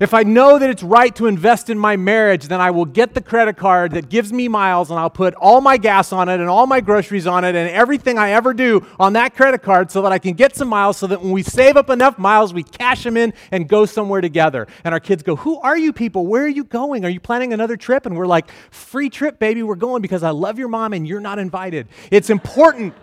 If 0.00 0.12
I 0.12 0.24
know 0.24 0.58
that 0.58 0.68
it's 0.70 0.82
right 0.82 1.14
to 1.16 1.26
invest 1.26 1.70
in 1.70 1.78
my 1.78 1.96
marriage, 1.96 2.48
then 2.48 2.60
I 2.60 2.72
will 2.72 2.84
get 2.84 3.14
the 3.14 3.20
credit 3.20 3.56
card 3.56 3.92
that 3.92 4.08
gives 4.08 4.32
me 4.32 4.48
miles 4.48 4.90
and 4.90 4.98
I'll 4.98 5.08
put 5.08 5.34
all 5.34 5.60
my 5.60 5.76
gas 5.76 6.12
on 6.12 6.28
it 6.28 6.40
and 6.40 6.48
all 6.48 6.66
my 6.66 6.80
groceries 6.80 7.28
on 7.28 7.44
it 7.44 7.54
and 7.54 7.70
everything 7.70 8.18
I 8.18 8.30
ever 8.30 8.52
do 8.52 8.84
on 8.98 9.12
that 9.12 9.36
credit 9.36 9.62
card 9.62 9.92
so 9.92 10.02
that 10.02 10.10
I 10.10 10.18
can 10.18 10.34
get 10.34 10.56
some 10.56 10.68
miles 10.68 10.96
so 10.96 11.06
that 11.06 11.22
when 11.22 11.30
we 11.30 11.44
save 11.44 11.76
up 11.76 11.90
enough 11.90 12.18
miles, 12.18 12.52
we 12.52 12.64
cash 12.64 13.04
them 13.04 13.16
in 13.16 13.32
and 13.52 13.68
go 13.68 13.86
somewhere 13.86 14.20
together. 14.20 14.66
And 14.82 14.92
our 14.92 15.00
kids 15.00 15.22
go, 15.22 15.36
Who 15.36 15.60
are 15.60 15.78
you 15.78 15.92
people? 15.92 16.26
Where 16.26 16.42
are 16.42 16.48
you 16.48 16.64
going? 16.64 17.04
Are 17.04 17.10
you 17.10 17.20
planning 17.20 17.52
another 17.52 17.76
trip? 17.76 18.04
And 18.04 18.16
we're 18.16 18.26
like, 18.26 18.50
Free 18.72 19.08
trip, 19.08 19.38
baby. 19.38 19.62
We're 19.62 19.76
going 19.76 20.02
because 20.02 20.24
I 20.24 20.30
love 20.30 20.58
your 20.58 20.68
mom 20.68 20.92
and 20.92 21.06
you're 21.06 21.20
not 21.20 21.38
invited. 21.38 21.86
It's 22.10 22.30
important. 22.30 22.94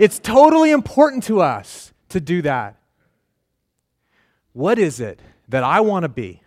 It's 0.00 0.18
totally 0.18 0.72
important 0.72 1.22
to 1.24 1.42
us 1.42 1.92
to 2.08 2.20
do 2.20 2.42
that. 2.42 2.76
What 4.52 4.78
is 4.80 4.98
it 4.98 5.20
that 5.50 5.62
I 5.62 5.80
want 5.80 6.04
to 6.04 6.08
be? 6.08 6.42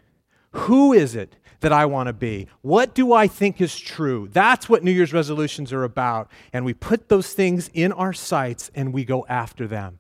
Who 0.51 0.93
is 0.93 1.15
it 1.15 1.36
that 1.60 1.72
I 1.72 1.86
want 1.86 2.07
to 2.07 2.13
be? 2.13 2.48
What 2.62 2.93
do 2.93 3.13
I 3.13 3.27
think 3.27 3.62
is 3.62 3.79
true? 3.79 4.29
That's 4.31 4.67
what 4.67 4.83
New 4.83 4.91
Year's 4.91 5.13
resolutions 5.13 5.72
are 5.72 5.83
about. 5.83 6.29
And 6.51 6.65
we 6.65 6.74
put 6.74 7.10
those 7.10 7.33
things 7.33 7.69
in 7.74 7.91
our 7.91 8.13
sights 8.13 8.69
and 8.75 8.93
we 8.93 9.05
go 9.05 9.25
after 9.27 9.67
them. 9.67 10.00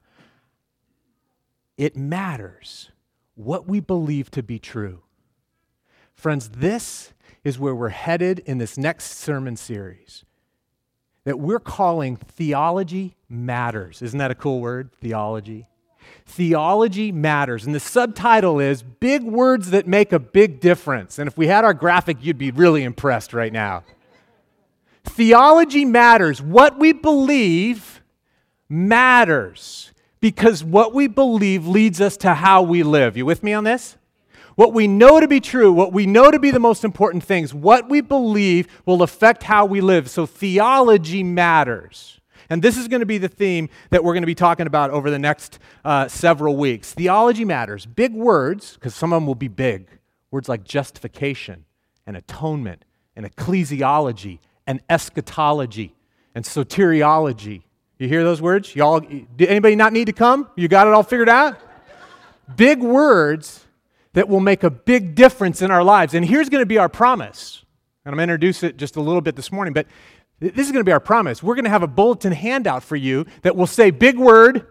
It 1.77 1.95
matters 1.95 2.91
what 3.35 3.67
we 3.67 3.79
believe 3.79 4.29
to 4.31 4.43
be 4.43 4.59
true. 4.59 5.03
Friends, 6.13 6.49
this 6.49 7.13
is 7.43 7.57
where 7.57 7.73
we're 7.73 7.89
headed 7.89 8.39
in 8.39 8.57
this 8.57 8.77
next 8.77 9.17
sermon 9.17 9.55
series 9.55 10.23
that 11.23 11.39
we're 11.39 11.59
calling 11.59 12.17
Theology 12.17 13.15
Matters. 13.27 14.01
Isn't 14.01 14.19
that 14.19 14.31
a 14.31 14.35
cool 14.35 14.59
word? 14.59 14.91
Theology. 15.01 15.67
Theology 16.25 17.11
matters. 17.11 17.65
And 17.65 17.75
the 17.75 17.79
subtitle 17.79 18.59
is 18.59 18.81
Big 18.81 19.23
Words 19.23 19.71
That 19.71 19.87
Make 19.87 20.11
a 20.13 20.19
Big 20.19 20.59
Difference. 20.59 21.19
And 21.19 21.27
if 21.27 21.37
we 21.37 21.47
had 21.47 21.63
our 21.63 21.73
graphic, 21.73 22.17
you'd 22.21 22.37
be 22.37 22.51
really 22.51 22.83
impressed 22.83 23.33
right 23.33 23.53
now. 23.53 23.83
Theology 25.03 25.85
matters. 25.85 26.41
What 26.41 26.79
we 26.79 26.93
believe 26.93 28.01
matters 28.69 29.91
because 30.23 30.63
what 30.63 30.93
we 30.93 31.07
believe 31.07 31.67
leads 31.67 31.99
us 31.99 32.15
to 32.15 32.33
how 32.33 32.61
we 32.61 32.81
live. 32.81 33.17
You 33.17 33.25
with 33.25 33.43
me 33.43 33.51
on 33.51 33.65
this? 33.65 33.97
What 34.55 34.73
we 34.73 34.87
know 34.87 35.19
to 35.19 35.27
be 35.27 35.41
true, 35.41 35.73
what 35.73 35.91
we 35.91 36.05
know 36.05 36.31
to 36.31 36.39
be 36.39 36.49
the 36.49 36.59
most 36.59 36.85
important 36.85 37.23
things, 37.23 37.53
what 37.53 37.89
we 37.89 37.99
believe 37.99 38.67
will 38.85 39.01
affect 39.01 39.43
how 39.43 39.65
we 39.65 39.81
live. 39.81 40.09
So 40.09 40.25
theology 40.25 41.23
matters. 41.23 42.21
And 42.49 42.61
this 42.61 42.77
is 42.77 42.87
going 42.87 42.99
to 42.99 43.05
be 43.05 43.17
the 43.17 43.27
theme 43.27 43.69
that 43.89 44.03
we're 44.03 44.13
going 44.13 44.23
to 44.23 44.27
be 44.27 44.35
talking 44.35 44.67
about 44.67 44.91
over 44.91 45.09
the 45.09 45.19
next 45.19 45.59
uh, 45.83 46.07
several 46.07 46.55
weeks. 46.55 46.93
Theology 46.93 47.45
matters. 47.45 47.85
Big 47.85 48.13
words, 48.13 48.73
because 48.73 48.95
some 48.95 49.13
of 49.13 49.17
them 49.17 49.27
will 49.27 49.35
be 49.35 49.47
big. 49.47 49.89
Words 50.31 50.49
like 50.49 50.63
justification 50.63 51.65
and 52.05 52.17
atonement 52.17 52.85
and 53.15 53.25
ecclesiology 53.25 54.39
and 54.65 54.81
eschatology 54.89 55.95
and 56.33 56.45
soteriology. 56.45 57.63
You 57.99 58.07
hear 58.07 58.23
those 58.23 58.41
words? 58.41 58.75
Y'all, 58.75 58.99
did 58.99 59.49
anybody 59.49 59.75
not 59.75 59.93
need 59.93 60.05
to 60.05 60.13
come? 60.13 60.49
You 60.55 60.67
got 60.67 60.87
it 60.87 60.93
all 60.93 61.03
figured 61.03 61.29
out? 61.29 61.59
big 62.55 62.81
words 62.81 63.65
that 64.13 64.27
will 64.29 64.39
make 64.39 64.63
a 64.63 64.69
big 64.69 65.15
difference 65.15 65.61
in 65.61 65.71
our 65.71 65.83
lives. 65.83 66.13
And 66.13 66.25
here's 66.25 66.49
going 66.49 66.61
to 66.61 66.67
be 66.67 66.77
our 66.77 66.89
promise. 66.89 67.63
And 68.05 68.13
I'm 68.13 68.17
going 68.17 68.27
to 68.27 68.33
introduce 68.33 68.63
it 68.63 68.77
just 68.77 68.95
a 68.95 69.01
little 69.01 69.21
bit 69.21 69.35
this 69.35 69.51
morning, 69.51 69.73
but 69.73 69.87
this 70.39 70.65
is 70.65 70.71
going 70.71 70.81
to 70.81 70.87
be 70.87 70.91
our 70.91 70.99
promise. 70.99 71.41
We're 71.41 71.55
going 71.55 71.65
to 71.65 71.71
have 71.71 71.83
a 71.83 71.87
bulletin 71.87 72.33
handout 72.33 72.83
for 72.83 72.95
you 72.95 73.25
that 73.43 73.55
will 73.55 73.67
say 73.67 73.91
big 73.91 74.17
word, 74.17 74.67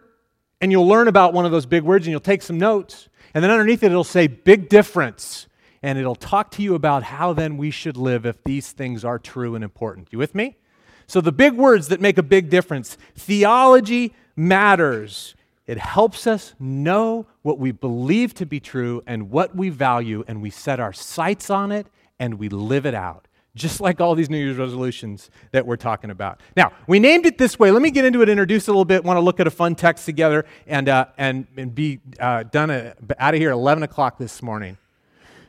and 0.60 0.70
you'll 0.70 0.86
learn 0.86 1.08
about 1.08 1.32
one 1.32 1.46
of 1.46 1.52
those 1.52 1.66
big 1.66 1.82
words 1.82 2.06
and 2.06 2.10
you'll 2.10 2.20
take 2.20 2.42
some 2.42 2.58
notes. 2.58 3.08
And 3.34 3.42
then 3.42 3.50
underneath 3.50 3.82
it, 3.82 3.86
it'll 3.86 4.04
say 4.04 4.26
big 4.26 4.68
difference. 4.68 5.46
And 5.82 5.98
it'll 5.98 6.14
talk 6.14 6.50
to 6.52 6.62
you 6.62 6.74
about 6.74 7.02
how 7.02 7.32
then 7.32 7.56
we 7.56 7.70
should 7.70 7.96
live 7.96 8.24
if 8.26 8.44
these 8.44 8.70
things 8.70 9.04
are 9.04 9.18
true 9.18 9.54
and 9.54 9.64
important. 9.64 10.08
You 10.12 10.18
with 10.18 10.34
me? 10.34 10.56
So, 11.08 11.20
the 11.20 11.32
big 11.32 11.54
words 11.54 11.88
that 11.88 12.00
make 12.00 12.18
a 12.18 12.22
big 12.22 12.48
difference 12.50 12.96
theology 13.16 14.14
matters. 14.36 15.34
It 15.66 15.78
helps 15.78 16.26
us 16.26 16.54
know 16.58 17.26
what 17.42 17.58
we 17.58 17.72
believe 17.72 18.34
to 18.34 18.46
be 18.46 18.60
true 18.60 19.02
and 19.06 19.30
what 19.30 19.56
we 19.56 19.68
value, 19.68 20.24
and 20.26 20.42
we 20.42 20.50
set 20.50 20.80
our 20.80 20.92
sights 20.92 21.50
on 21.50 21.72
it 21.72 21.86
and 22.18 22.34
we 22.34 22.48
live 22.48 22.84
it 22.84 22.94
out 22.94 23.26
just 23.54 23.80
like 23.80 24.00
all 24.00 24.14
these 24.14 24.30
New 24.30 24.38
Year's 24.38 24.56
resolutions 24.56 25.30
that 25.50 25.66
we're 25.66 25.76
talking 25.76 26.10
about. 26.10 26.40
Now, 26.56 26.72
we 26.86 26.98
named 26.98 27.26
it 27.26 27.36
this 27.36 27.58
way. 27.58 27.70
Let 27.70 27.82
me 27.82 27.90
get 27.90 28.04
into 28.04 28.22
it, 28.22 28.28
introduce 28.28 28.64
it 28.64 28.70
a 28.70 28.72
little 28.72 28.86
bit, 28.86 29.04
want 29.04 29.18
to 29.18 29.20
look 29.20 29.40
at 29.40 29.46
a 29.46 29.50
fun 29.50 29.74
text 29.74 30.06
together, 30.06 30.46
and, 30.66 30.88
uh, 30.88 31.06
and, 31.18 31.46
and 31.56 31.74
be 31.74 32.00
uh, 32.18 32.44
done 32.44 32.70
a, 32.70 32.94
uh, 33.10 33.14
out 33.18 33.34
of 33.34 33.40
here 33.40 33.50
at 33.50 33.54
11 33.54 33.82
o'clock 33.82 34.16
this 34.16 34.42
morning. 34.42 34.78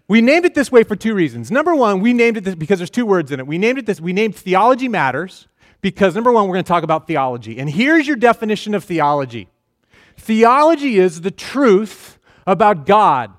We 0.07 0.19
named 0.19 0.45
it 0.45 0.53
this 0.53 0.71
way 0.71 0.83
for 0.83 0.97
two 0.97 1.13
reasons. 1.13 1.49
Number 1.49 1.73
one, 1.75 2.01
we 2.01 2.11
named 2.11 2.35
it 2.37 2.43
this 2.43 2.55
because 2.55 2.79
there's 2.79 2.89
two 2.89 3.05
words 3.05 3.31
in 3.31 3.39
it. 3.39 3.47
We 3.47 3.57
named 3.57 3.79
it 3.79 3.85
this, 3.85 4.01
we 4.01 4.11
named 4.11 4.35
Theology 4.35 4.89
Matters 4.89 5.47
because, 5.79 6.13
number 6.13 6.31
one, 6.31 6.47
we're 6.47 6.55
going 6.55 6.65
to 6.65 6.67
talk 6.67 6.83
about 6.83 7.07
theology. 7.07 7.57
And 7.57 7.69
here's 7.69 8.05
your 8.05 8.17
definition 8.17 8.73
of 8.73 8.83
theology 8.83 9.47
theology 10.17 10.99
is 10.99 11.21
the 11.21 11.31
truth 11.31 12.19
about 12.45 12.85
God. 12.85 13.33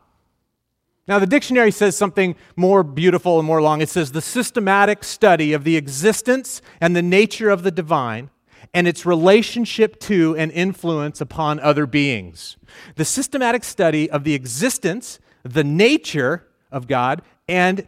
Now, 1.07 1.19
the 1.19 1.27
dictionary 1.27 1.71
says 1.71 1.97
something 1.97 2.35
more 2.57 2.83
beautiful 2.83 3.39
and 3.39 3.47
more 3.47 3.61
long. 3.61 3.83
It 3.83 3.91
says 3.91 4.13
the 4.13 4.23
systematic 4.23 5.05
study 5.05 5.53
of 5.53 5.65
the 5.65 5.77
existence 5.77 6.63
and 6.81 6.97
the 6.97 7.03
nature 7.03 7.51
of 7.51 7.63
the 7.63 7.71
divine 7.71 8.31
and 8.73 8.89
its 8.89 9.05
relationship 9.05 10.01
to 10.01 10.35
and 10.37 10.51
influence 10.51 11.21
upon 11.21 11.61
other 11.61 11.87
beings. 11.87 12.57
The 12.97 13.05
systematic 13.05 13.65
study 13.65 14.11
of 14.11 14.25
the 14.25 14.35
existence, 14.35 15.19
the 15.43 15.65
nature 15.65 16.47
of 16.73 16.87
God, 16.87 17.23
and 17.47 17.87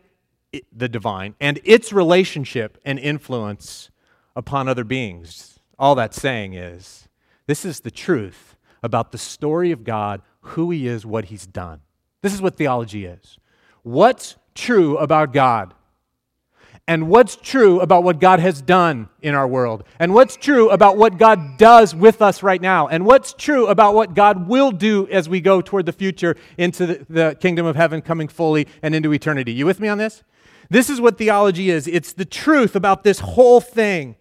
the 0.72 0.88
divine, 0.88 1.34
and 1.40 1.58
its 1.64 1.92
relationship 1.92 2.78
and 2.84 2.98
influence 2.98 3.90
upon 4.34 4.68
other 4.68 4.84
beings. 4.84 5.58
All 5.78 5.94
that's 5.94 6.20
saying 6.20 6.54
is 6.54 7.08
this 7.46 7.64
is 7.64 7.80
the 7.80 7.90
truth 7.90 8.56
about 8.82 9.10
the 9.10 9.18
story 9.18 9.72
of 9.72 9.84
God, 9.84 10.20
who 10.40 10.70
He 10.70 10.86
is, 10.86 11.06
what 11.06 11.26
He's 11.26 11.46
done. 11.46 11.80
This 12.26 12.34
is 12.34 12.42
what 12.42 12.56
theology 12.56 13.04
is. 13.04 13.38
What's 13.84 14.34
true 14.52 14.98
about 14.98 15.32
God? 15.32 15.74
And 16.88 17.08
what's 17.08 17.36
true 17.36 17.78
about 17.78 18.02
what 18.02 18.18
God 18.18 18.40
has 18.40 18.60
done 18.60 19.08
in 19.22 19.36
our 19.36 19.46
world? 19.46 19.84
And 20.00 20.12
what's 20.12 20.34
true 20.34 20.68
about 20.70 20.96
what 20.96 21.18
God 21.18 21.56
does 21.56 21.94
with 21.94 22.20
us 22.20 22.42
right 22.42 22.60
now? 22.60 22.88
And 22.88 23.06
what's 23.06 23.32
true 23.32 23.68
about 23.68 23.94
what 23.94 24.14
God 24.14 24.48
will 24.48 24.72
do 24.72 25.06
as 25.06 25.28
we 25.28 25.40
go 25.40 25.60
toward 25.60 25.86
the 25.86 25.92
future 25.92 26.34
into 26.58 26.86
the, 26.86 27.06
the 27.08 27.36
kingdom 27.40 27.64
of 27.64 27.76
heaven 27.76 28.02
coming 28.02 28.26
fully 28.26 28.66
and 28.82 28.92
into 28.92 29.12
eternity? 29.12 29.52
You 29.52 29.64
with 29.64 29.78
me 29.78 29.86
on 29.86 29.98
this? 29.98 30.24
This 30.68 30.90
is 30.90 31.00
what 31.00 31.18
theology 31.18 31.70
is 31.70 31.86
it's 31.86 32.12
the 32.12 32.24
truth 32.24 32.74
about 32.74 33.04
this 33.04 33.20
whole 33.20 33.60
thing. 33.60 34.16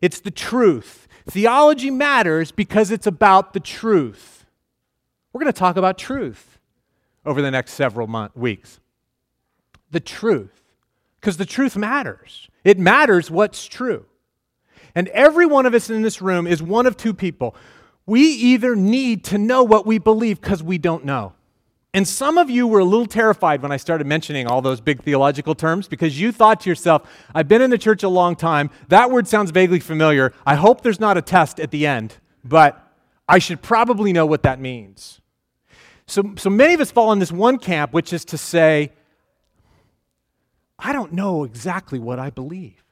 It's 0.00 0.20
the 0.20 0.30
truth. 0.30 1.06
Theology 1.26 1.90
matters 1.90 2.50
because 2.50 2.90
it's 2.90 3.06
about 3.06 3.52
the 3.52 3.60
truth. 3.60 4.46
We're 5.34 5.42
going 5.42 5.52
to 5.52 5.58
talk 5.58 5.76
about 5.76 5.98
truth 5.98 6.57
over 7.28 7.42
the 7.42 7.50
next 7.50 7.74
several 7.74 8.06
month, 8.06 8.34
weeks. 8.34 8.80
The 9.90 10.00
truth, 10.00 10.62
because 11.20 11.36
the 11.36 11.44
truth 11.44 11.76
matters. 11.76 12.48
It 12.64 12.78
matters 12.78 13.30
what's 13.30 13.66
true. 13.66 14.06
And 14.94 15.08
every 15.08 15.46
one 15.46 15.66
of 15.66 15.74
us 15.74 15.90
in 15.90 16.02
this 16.02 16.22
room 16.22 16.46
is 16.46 16.62
one 16.62 16.86
of 16.86 16.96
two 16.96 17.12
people. 17.12 17.54
We 18.06 18.22
either 18.22 18.74
need 18.74 19.24
to 19.24 19.38
know 19.38 19.62
what 19.62 19.86
we 19.86 19.98
believe 19.98 20.40
because 20.40 20.62
we 20.62 20.78
don't 20.78 21.04
know. 21.04 21.34
And 21.92 22.08
some 22.08 22.38
of 22.38 22.48
you 22.48 22.66
were 22.66 22.80
a 22.80 22.84
little 22.84 23.06
terrified 23.06 23.62
when 23.62 23.72
I 23.72 23.76
started 23.76 24.06
mentioning 24.06 24.46
all 24.46 24.62
those 24.62 24.80
big 24.80 25.02
theological 25.02 25.54
terms 25.54 25.88
because 25.88 26.20
you 26.20 26.32
thought 26.32 26.60
to 26.60 26.70
yourself, 26.70 27.08
I've 27.34 27.48
been 27.48 27.62
in 27.62 27.70
the 27.70 27.78
church 27.78 28.02
a 28.02 28.08
long 28.08 28.36
time. 28.36 28.70
That 28.88 29.10
word 29.10 29.28
sounds 29.28 29.50
vaguely 29.50 29.80
familiar. 29.80 30.32
I 30.46 30.54
hope 30.54 30.82
there's 30.82 31.00
not 31.00 31.16
a 31.18 31.22
test 31.22 31.60
at 31.60 31.70
the 31.70 31.86
end, 31.86 32.16
but 32.44 32.92
I 33.28 33.38
should 33.38 33.62
probably 33.62 34.12
know 34.12 34.26
what 34.26 34.42
that 34.42 34.60
means. 34.60 35.20
So, 36.08 36.34
so 36.36 36.48
many 36.48 36.72
of 36.72 36.80
us 36.80 36.90
fall 36.90 37.12
in 37.12 37.18
this 37.18 37.30
one 37.30 37.58
camp, 37.58 37.92
which 37.92 38.14
is 38.14 38.24
to 38.26 38.38
say, 38.38 38.92
I 40.78 40.92
don't 40.92 41.12
know 41.12 41.44
exactly 41.44 41.98
what 41.98 42.18
I 42.18 42.30
believe. 42.30 42.82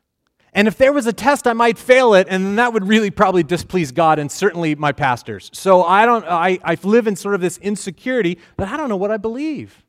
And 0.52 0.68
if 0.68 0.76
there 0.76 0.92
was 0.92 1.06
a 1.06 1.12
test, 1.12 1.46
I 1.46 1.54
might 1.54 1.78
fail 1.78 2.14
it, 2.14 2.26
and 2.30 2.58
that 2.58 2.72
would 2.72 2.86
really 2.86 3.10
probably 3.10 3.42
displease 3.42 3.90
God 3.90 4.18
and 4.18 4.30
certainly 4.30 4.74
my 4.74 4.92
pastors. 4.92 5.50
So 5.54 5.82
I 5.82 6.04
don't 6.04 6.24
I, 6.26 6.58
I 6.62 6.76
live 6.82 7.06
in 7.06 7.16
sort 7.16 7.34
of 7.34 7.40
this 7.40 7.58
insecurity 7.58 8.38
that 8.58 8.68
I 8.68 8.76
don't 8.76 8.88
know 8.88 8.96
what 8.96 9.10
I 9.10 9.16
believe. 9.16 9.82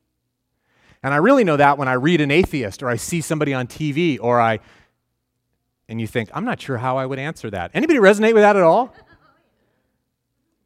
And 1.04 1.14
I 1.14 1.18
really 1.18 1.44
know 1.44 1.58
that 1.58 1.78
when 1.78 1.88
I 1.88 1.94
read 1.94 2.22
an 2.22 2.32
atheist 2.32 2.82
or 2.82 2.90
I 2.90 2.96
see 2.96 3.22
somebody 3.22 3.54
on 3.54 3.68
TV 3.68 4.18
or 4.22 4.40
I 4.40 4.60
and 5.90 6.02
you 6.02 6.08
think, 6.08 6.30
I'm 6.34 6.44
not 6.44 6.62
sure 6.62 6.78
how 6.78 6.98
I 6.98 7.06
would 7.06 7.20
answer 7.20 7.50
that. 7.50 7.72
Anybody 7.74 8.00
resonate 8.00 8.34
with 8.34 8.44
that 8.44 8.56
at 8.56 8.64
all? 8.64 8.94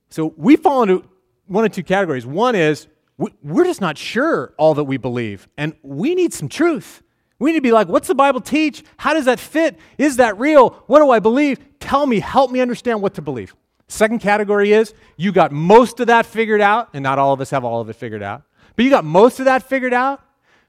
So 0.09 0.33
we 0.35 0.55
fall 0.55 0.81
into 0.83 1.07
one 1.51 1.65
of 1.65 1.71
two 1.71 1.83
categories. 1.83 2.25
One 2.25 2.55
is 2.55 2.87
we're 3.17 3.65
just 3.65 3.81
not 3.81 3.97
sure 3.97 4.53
all 4.57 4.73
that 4.75 4.85
we 4.85 4.97
believe. 4.97 5.47
And 5.57 5.73
we 5.83 6.15
need 6.15 6.33
some 6.33 6.47
truth. 6.49 7.03
We 7.39 7.51
need 7.51 7.57
to 7.57 7.61
be 7.61 7.71
like, 7.71 7.87
what's 7.87 8.07
the 8.07 8.15
Bible 8.15 8.41
teach? 8.41 8.83
How 8.97 9.13
does 9.13 9.25
that 9.25 9.39
fit? 9.39 9.77
Is 9.97 10.17
that 10.17 10.39
real? 10.39 10.69
What 10.87 10.99
do 10.99 11.11
I 11.11 11.19
believe? 11.19 11.59
Tell 11.79 12.05
me, 12.05 12.19
help 12.19 12.51
me 12.51 12.61
understand 12.61 13.01
what 13.01 13.15
to 13.15 13.21
believe. 13.21 13.55
Second 13.87 14.19
category 14.19 14.71
is 14.71 14.93
you 15.17 15.31
got 15.31 15.51
most 15.51 15.99
of 15.99 16.07
that 16.07 16.25
figured 16.25 16.61
out, 16.61 16.89
and 16.93 17.03
not 17.03 17.19
all 17.19 17.33
of 17.33 17.41
us 17.41 17.49
have 17.49 17.65
all 17.65 17.81
of 17.81 17.89
it 17.89 17.95
figured 17.95 18.23
out, 18.23 18.43
but 18.75 18.85
you 18.85 18.91
got 18.91 19.03
most 19.03 19.39
of 19.39 19.45
that 19.45 19.63
figured 19.63 19.93
out. 19.93 20.21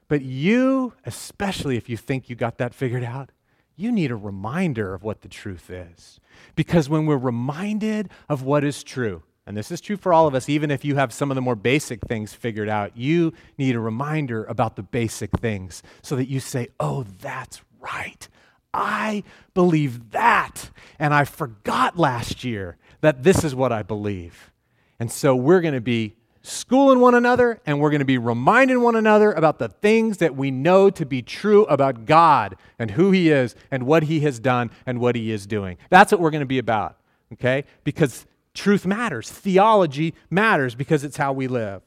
But 0.09 0.21
you, 0.21 0.93
especially 1.05 1.77
if 1.77 1.87
you 1.87 1.95
think 1.95 2.29
you 2.29 2.35
got 2.35 2.57
that 2.57 2.73
figured 2.73 3.03
out, 3.03 3.31
you 3.75 3.91
need 3.91 4.11
a 4.11 4.15
reminder 4.15 4.93
of 4.93 5.03
what 5.03 5.21
the 5.21 5.29
truth 5.29 5.69
is. 5.69 6.19
Because 6.55 6.89
when 6.89 7.05
we're 7.05 7.17
reminded 7.17 8.09
of 8.27 8.43
what 8.43 8.63
is 8.63 8.83
true, 8.83 9.23
and 9.45 9.57
this 9.57 9.71
is 9.71 9.81
true 9.81 9.97
for 9.97 10.13
all 10.13 10.25
of 10.25 10.35
us, 10.35 10.47
even 10.47 10.71
if 10.71 10.85
you 10.85 10.95
have 10.95 11.11
some 11.11 11.29
of 11.29 11.35
the 11.35 11.41
more 11.41 11.55
basic 11.55 12.01
things 12.07 12.33
figured 12.33 12.69
out, 12.69 12.95
you 12.95 13.33
need 13.57 13.75
a 13.75 13.79
reminder 13.79 14.45
about 14.45 14.75
the 14.75 14.83
basic 14.83 15.31
things 15.31 15.83
so 16.01 16.15
that 16.15 16.29
you 16.29 16.39
say, 16.39 16.69
oh, 16.79 17.03
that's 17.03 17.61
right. 17.81 18.27
I 18.73 19.23
believe 19.53 20.11
that. 20.11 20.69
And 20.97 21.13
I 21.13 21.25
forgot 21.25 21.97
last 21.97 22.43
year 22.43 22.77
that 23.01 23.23
this 23.23 23.43
is 23.43 23.53
what 23.53 23.71
I 23.71 23.83
believe. 23.83 24.51
And 24.99 25.11
so 25.11 25.35
we're 25.35 25.61
going 25.61 25.73
to 25.73 25.81
be 25.81 26.15
schooling 26.41 26.99
one 26.99 27.15
another 27.15 27.59
and 27.65 27.79
we're 27.79 27.89
going 27.89 27.99
to 27.99 28.05
be 28.05 28.17
reminding 28.17 28.81
one 28.81 28.95
another 28.95 29.31
about 29.33 29.59
the 29.59 29.67
things 29.67 30.17
that 30.17 30.35
we 30.35 30.51
know 30.51 30.89
to 30.89 31.05
be 31.05 31.21
true 31.21 31.65
about 31.65 32.05
God 32.05 32.55
and 32.79 32.91
who 32.91 33.11
He 33.11 33.29
is 33.29 33.55
and 33.71 33.85
what 33.85 34.03
He 34.03 34.21
has 34.21 34.39
done 34.39 34.71
and 34.85 34.99
what 34.99 35.15
He 35.15 35.31
is 35.31 35.45
doing. 35.45 35.77
That's 35.89 36.11
what 36.13 36.21
we're 36.21 36.31
going 36.31 36.39
to 36.39 36.45
be 36.45 36.59
about, 36.59 36.97
okay? 37.33 37.65
Because 37.83 38.25
Truth 38.53 38.85
matters. 38.85 39.31
Theology 39.31 40.13
matters 40.29 40.75
because 40.75 41.03
it's 41.03 41.17
how 41.17 41.33
we 41.33 41.47
live. 41.47 41.81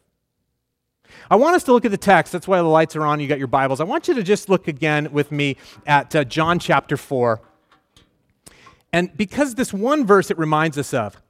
I 1.31 1.37
want 1.37 1.57
us 1.57 1.65
to 1.65 1.73
look 1.73 1.85
at 1.85 1.91
the 1.91 1.97
text. 1.97 2.33
That's 2.33 2.49
why 2.49 2.59
the 2.59 2.65
lights 2.65 2.97
are 2.97 3.05
on. 3.05 3.21
You 3.21 3.29
got 3.29 3.39
your 3.39 3.47
Bibles. 3.47 3.81
I 3.81 3.85
want 3.85 4.09
you 4.09 4.15
to 4.15 4.23
just 4.23 4.49
look 4.49 4.67
again 4.69 5.13
with 5.13 5.31
me 5.31 5.57
at 5.87 6.15
uh, 6.15 6.25
John 6.25 6.59
chapter 6.59 6.97
4. 6.97 7.41
And 8.93 9.17
because 9.17 9.55
this 9.55 9.73
one 9.73 10.07
verse 10.07 10.31
it 10.31 10.39
reminds 10.39 10.79
us 10.79 10.93
of, 10.95 11.21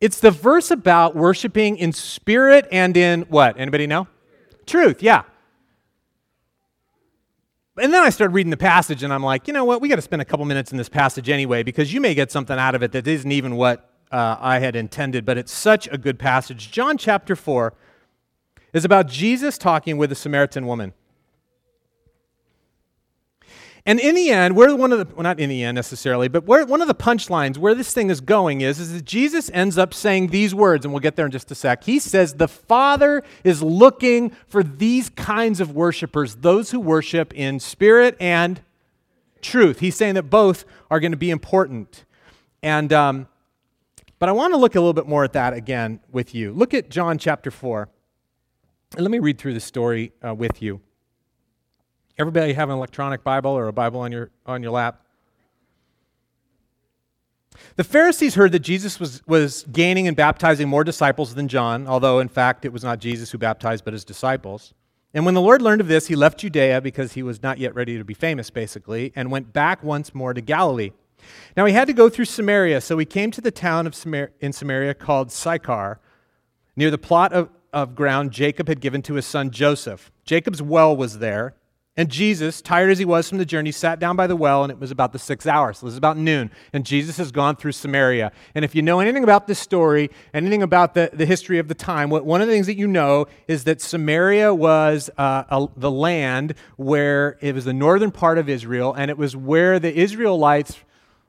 it's 0.00 0.20
the 0.20 0.30
verse 0.30 0.70
about 0.70 1.16
worshiping 1.16 1.78
in 1.78 1.92
spirit 1.92 2.66
and 2.70 2.96
in 2.96 3.22
what? 3.22 3.58
Anybody 3.58 3.86
know? 3.86 4.08
Truth, 4.66 5.02
yeah. 5.02 5.22
And 7.76 7.92
then 7.92 8.02
I 8.02 8.10
started 8.10 8.34
reading 8.34 8.50
the 8.50 8.56
passage 8.56 9.02
and 9.02 9.12
I'm 9.12 9.22
like, 9.22 9.48
you 9.48 9.54
know 9.54 9.64
what? 9.64 9.80
We 9.80 9.88
got 9.88 9.96
to 9.96 10.02
spend 10.02 10.22
a 10.22 10.24
couple 10.24 10.44
minutes 10.44 10.72
in 10.72 10.78
this 10.78 10.88
passage 10.88 11.28
anyway 11.28 11.62
because 11.62 11.92
you 11.92 12.00
may 12.00 12.14
get 12.14 12.30
something 12.30 12.58
out 12.58 12.74
of 12.74 12.82
it 12.82 12.92
that 12.92 13.06
isn't 13.06 13.32
even 13.32 13.56
what 13.56 13.93
uh, 14.14 14.38
I 14.40 14.60
had 14.60 14.76
intended, 14.76 15.26
but 15.26 15.36
it's 15.36 15.50
such 15.50 15.88
a 15.90 15.98
good 15.98 16.20
passage. 16.20 16.70
John 16.70 16.96
chapter 16.96 17.34
4 17.34 17.74
is 18.72 18.84
about 18.84 19.08
Jesus 19.08 19.58
talking 19.58 19.96
with 19.96 20.12
a 20.12 20.14
Samaritan 20.14 20.66
woman. 20.66 20.92
And 23.84 23.98
in 23.98 24.14
the 24.14 24.30
end, 24.30 24.54
where 24.54 24.74
one 24.76 24.92
of 24.92 25.00
the, 25.00 25.14
well, 25.14 25.24
not 25.24 25.40
in 25.40 25.50
the 25.50 25.64
end 25.64 25.74
necessarily, 25.74 26.28
but 26.28 26.44
where 26.44 26.64
one 26.64 26.80
of 26.80 26.86
the 26.86 26.94
punchlines 26.94 27.58
where 27.58 27.74
this 27.74 27.92
thing 27.92 28.08
is 28.08 28.20
going 28.20 28.60
is, 28.60 28.78
is 28.78 28.92
that 28.92 29.04
Jesus 29.04 29.50
ends 29.52 29.76
up 29.76 29.92
saying 29.92 30.28
these 30.28 30.54
words, 30.54 30.84
and 30.84 30.94
we'll 30.94 31.00
get 31.00 31.16
there 31.16 31.26
in 31.26 31.32
just 31.32 31.50
a 31.50 31.56
sec. 31.56 31.82
He 31.82 31.98
says, 31.98 32.34
The 32.34 32.48
Father 32.48 33.24
is 33.42 33.64
looking 33.64 34.30
for 34.46 34.62
these 34.62 35.10
kinds 35.10 35.60
of 35.60 35.72
worshipers, 35.72 36.36
those 36.36 36.70
who 36.70 36.78
worship 36.78 37.34
in 37.34 37.58
spirit 37.58 38.16
and 38.20 38.60
truth. 39.42 39.80
He's 39.80 39.96
saying 39.96 40.14
that 40.14 40.30
both 40.30 40.64
are 40.88 41.00
going 41.00 41.12
to 41.12 41.18
be 41.18 41.30
important. 41.30 42.04
And 42.62 42.92
um, 42.92 43.26
but 44.24 44.30
I 44.30 44.32
want 44.32 44.54
to 44.54 44.56
look 44.56 44.74
a 44.74 44.80
little 44.80 44.94
bit 44.94 45.06
more 45.06 45.22
at 45.22 45.34
that 45.34 45.52
again 45.52 46.00
with 46.10 46.34
you. 46.34 46.50
Look 46.50 46.72
at 46.72 46.88
John 46.88 47.18
chapter 47.18 47.50
4. 47.50 47.90
And 48.96 49.02
let 49.02 49.10
me 49.10 49.18
read 49.18 49.36
through 49.36 49.52
the 49.52 49.60
story 49.60 50.12
uh, 50.26 50.34
with 50.34 50.62
you. 50.62 50.80
Everybody 52.16 52.54
have 52.54 52.70
an 52.70 52.76
electronic 52.76 53.22
Bible 53.22 53.50
or 53.50 53.68
a 53.68 53.72
Bible 53.74 54.00
on 54.00 54.12
your, 54.12 54.30
on 54.46 54.62
your 54.62 54.72
lap? 54.72 55.04
The 57.76 57.84
Pharisees 57.84 58.34
heard 58.34 58.52
that 58.52 58.60
Jesus 58.60 58.98
was, 58.98 59.20
was 59.26 59.66
gaining 59.70 60.08
and 60.08 60.16
baptizing 60.16 60.70
more 60.70 60.84
disciples 60.84 61.34
than 61.34 61.46
John, 61.46 61.86
although 61.86 62.18
in 62.18 62.28
fact 62.28 62.64
it 62.64 62.72
was 62.72 62.82
not 62.82 63.00
Jesus 63.00 63.30
who 63.30 63.36
baptized, 63.36 63.84
but 63.84 63.92
his 63.92 64.06
disciples. 64.06 64.72
And 65.12 65.26
when 65.26 65.34
the 65.34 65.42
Lord 65.42 65.60
learned 65.60 65.82
of 65.82 65.88
this, 65.88 66.06
he 66.06 66.16
left 66.16 66.38
Judea 66.38 66.80
because 66.80 67.12
he 67.12 67.22
was 67.22 67.42
not 67.42 67.58
yet 67.58 67.74
ready 67.74 67.98
to 67.98 68.04
be 68.04 68.14
famous, 68.14 68.48
basically, 68.48 69.12
and 69.14 69.30
went 69.30 69.52
back 69.52 69.84
once 69.84 70.14
more 70.14 70.32
to 70.32 70.40
Galilee. 70.40 70.92
Now 71.56 71.64
he 71.64 71.72
had 71.72 71.86
to 71.86 71.92
go 71.92 72.08
through 72.08 72.26
Samaria, 72.26 72.80
so 72.80 72.98
he 72.98 73.06
came 73.06 73.30
to 73.30 73.40
the 73.40 73.50
town 73.50 73.86
of 73.86 73.94
Samar- 73.94 74.32
in 74.40 74.52
Samaria 74.52 74.94
called 74.94 75.30
Sychar, 75.30 76.00
near 76.76 76.90
the 76.90 76.98
plot 76.98 77.32
of, 77.32 77.50
of 77.72 77.94
ground 77.94 78.30
Jacob 78.32 78.68
had 78.68 78.80
given 78.80 79.02
to 79.02 79.14
his 79.14 79.26
son 79.26 79.50
Joseph. 79.50 80.10
Jacob's 80.24 80.62
well 80.62 80.96
was 80.96 81.18
there, 81.18 81.54
and 81.96 82.08
Jesus, 82.08 82.60
tired 82.60 82.90
as 82.90 82.98
he 82.98 83.04
was 83.04 83.28
from 83.28 83.38
the 83.38 83.44
journey, 83.44 83.70
sat 83.70 84.00
down 84.00 84.16
by 84.16 84.26
the 84.26 84.34
well, 84.34 84.64
and 84.64 84.72
it 84.72 84.80
was 84.80 84.90
about 84.90 85.12
the 85.12 85.18
sixth 85.18 85.46
hour. 85.46 85.72
So 85.72 85.84
it 85.84 85.86
was 85.86 85.96
about 85.96 86.16
noon. 86.16 86.50
And 86.72 86.84
Jesus 86.84 87.18
has 87.18 87.30
gone 87.30 87.54
through 87.54 87.70
Samaria. 87.70 88.32
And 88.56 88.64
if 88.64 88.74
you 88.74 88.82
know 88.82 88.98
anything 88.98 89.22
about 89.22 89.46
this 89.46 89.60
story, 89.60 90.10
anything 90.32 90.60
about 90.60 90.94
the, 90.94 91.10
the 91.12 91.24
history 91.24 91.60
of 91.60 91.68
the 91.68 91.74
time, 91.74 92.10
what, 92.10 92.24
one 92.24 92.40
of 92.40 92.48
the 92.48 92.52
things 92.52 92.66
that 92.66 92.76
you 92.76 92.88
know 92.88 93.26
is 93.46 93.62
that 93.64 93.80
Samaria 93.80 94.52
was 94.52 95.08
uh, 95.16 95.44
a, 95.48 95.68
the 95.76 95.90
land 95.90 96.54
where 96.76 97.38
it 97.40 97.54
was 97.54 97.64
the 97.64 97.72
northern 97.72 98.10
part 98.10 98.38
of 98.38 98.48
Israel, 98.48 98.92
and 98.92 99.08
it 99.08 99.16
was 99.16 99.36
where 99.36 99.78
the 99.78 99.94
Israelites 99.94 100.76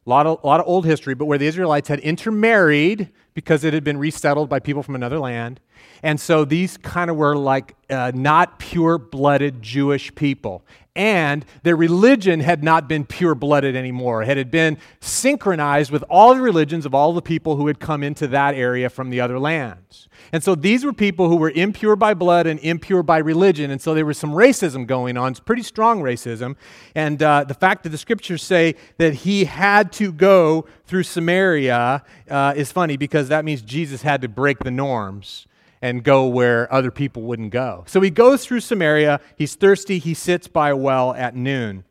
a 0.06 0.10
lot, 0.10 0.28
of, 0.28 0.39
a 0.44 0.48
lot 0.48 0.60
of 0.60 0.68
old 0.68 0.86
history, 0.86 1.15
but 1.15 1.26
where 1.26 1.38
the 1.38 1.48
Israelites 1.48 1.88
had 1.88 2.00
intermarried 2.00 3.10
because 3.34 3.63
it 3.63 3.74
had 3.74 3.84
been 3.84 3.98
resettled 3.98 4.50
by 4.50 4.60
people 4.60 4.84
from 4.84 4.96
another 4.96 5.20
land. 5.20 5.60
And 6.04 6.20
so 6.20 6.46
these 6.46 6.78
kind 6.78 7.10
of 7.10 7.18
were 7.18 7.36
like 7.36 7.76
uh, 7.89 8.12
not 8.13 8.60
pure 8.60 8.98
blooded 8.98 9.62
Jewish 9.62 10.13
people. 10.13 10.63
And 10.96 11.46
their 11.64 11.76
religion 11.76 12.40
had 12.40 12.64
not 12.64 12.88
been 12.88 13.06
pure 13.06 13.36
blooded 13.36 13.76
anymore. 13.76 14.24
It 14.24 14.38
had 14.38 14.50
been 14.50 14.78
synchronized 15.02 15.92
with 15.92 16.04
all 16.10 16.34
the 16.34 16.42
religions 16.42 16.86
of 16.86 16.96
all 16.96 17.12
the 17.14 17.22
people 17.22 17.58
who 17.58 17.68
had 17.68 17.80
come 17.80 18.02
into 18.02 18.28
that 18.28 18.56
area 18.56 18.90
from 18.90 19.10
the 19.10 19.20
other 19.20 19.38
lands. 19.38 20.08
And 20.32 20.44
so 20.44 20.56
these 20.56 20.86
were 20.86 20.94
people 20.94 21.28
who 21.28 21.36
were 21.36 21.52
impure 21.52 21.96
by 21.96 22.14
blood 22.14 22.48
and 22.48 22.60
impure 22.62 23.04
by 23.04 23.18
religion. 23.18 23.72
And 23.72 23.82
so 23.82 23.94
there 23.94 24.06
was 24.06 24.18
some 24.18 24.32
racism 24.32 24.88
going 24.88 25.18
on, 25.18 25.32
it's 25.32 25.40
pretty 25.40 25.64
strong 25.64 26.02
racism. 26.02 26.56
And 26.96 27.22
uh, 27.22 27.44
the 27.44 27.54
fact 27.54 27.84
that 27.84 27.90
the 27.90 27.98
scriptures 27.98 28.42
say 28.42 28.76
that 28.98 29.14
he 29.14 29.46
had 29.46 29.92
to 29.94 30.14
go 30.14 30.66
through 30.86 31.04
Samaria 31.04 32.04
uh, 32.30 32.54
is 32.56 32.72
funny 32.72 32.96
because 32.96 33.28
that 33.30 33.44
means 33.44 33.62
Jesus 33.62 34.02
had 34.02 34.22
to 34.22 34.30
break 34.30 34.60
the 34.60 34.72
norms 34.72 35.48
and 35.86 36.04
go 36.04 36.26
where 36.26 36.71
other 36.74 36.89
people 36.89 37.21
wouldn't 37.21 37.52
go. 37.52 37.84
So 37.86 38.02
he 38.02 38.10
goes 38.10 38.43
through 38.43 38.62
Samaria. 38.62 39.21
He's 39.36 39.54
thirsty. 39.54 40.00
He 40.00 40.15
sits 40.15 40.48
by 40.48 40.69
a 40.69 40.76
well 40.76 41.13
at 41.13 41.36
noon. 41.36 41.84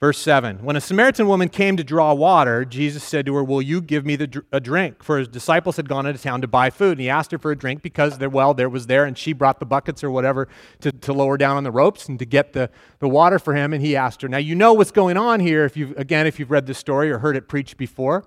Verse 0.00 0.16
7 0.16 0.64
When 0.64 0.76
a 0.76 0.80
Samaritan 0.80 1.28
woman 1.28 1.50
came 1.50 1.76
to 1.76 1.84
draw 1.84 2.14
water, 2.14 2.64
Jesus 2.64 3.04
said 3.04 3.26
to 3.26 3.34
her, 3.34 3.44
Will 3.44 3.60
you 3.60 3.82
give 3.82 4.06
me 4.06 4.16
the, 4.16 4.42
a 4.50 4.60
drink? 4.60 5.02
For 5.02 5.18
his 5.18 5.28
disciples 5.28 5.76
had 5.76 5.90
gone 5.90 6.06
into 6.06 6.22
town 6.22 6.40
to 6.40 6.48
buy 6.48 6.70
food. 6.70 6.92
And 6.92 7.00
he 7.02 7.10
asked 7.10 7.32
her 7.32 7.38
for 7.38 7.50
a 7.50 7.56
drink 7.56 7.82
because 7.82 8.16
their 8.16 8.30
well 8.30 8.54
there 8.54 8.70
was 8.70 8.86
there, 8.86 9.04
and 9.04 9.16
she 9.16 9.34
brought 9.34 9.60
the 9.60 9.66
buckets 9.66 10.02
or 10.02 10.10
whatever 10.10 10.48
to, 10.80 10.90
to 10.90 11.12
lower 11.12 11.36
down 11.36 11.58
on 11.58 11.64
the 11.64 11.70
ropes 11.70 12.08
and 12.08 12.18
to 12.20 12.24
get 12.24 12.54
the, 12.54 12.70
the 13.00 13.08
water 13.08 13.38
for 13.38 13.54
him. 13.54 13.74
And 13.74 13.84
he 13.84 13.94
asked 13.94 14.22
her. 14.22 14.28
Now, 14.28 14.38
you 14.38 14.54
know 14.54 14.72
what's 14.72 14.90
going 14.90 15.18
on 15.18 15.40
here, 15.40 15.66
if 15.66 15.76
you've, 15.76 15.94
again, 15.98 16.26
if 16.26 16.38
you've 16.38 16.50
read 16.50 16.64
this 16.64 16.78
story 16.78 17.10
or 17.10 17.18
heard 17.18 17.36
it 17.36 17.46
preached 17.46 17.76
before, 17.76 18.24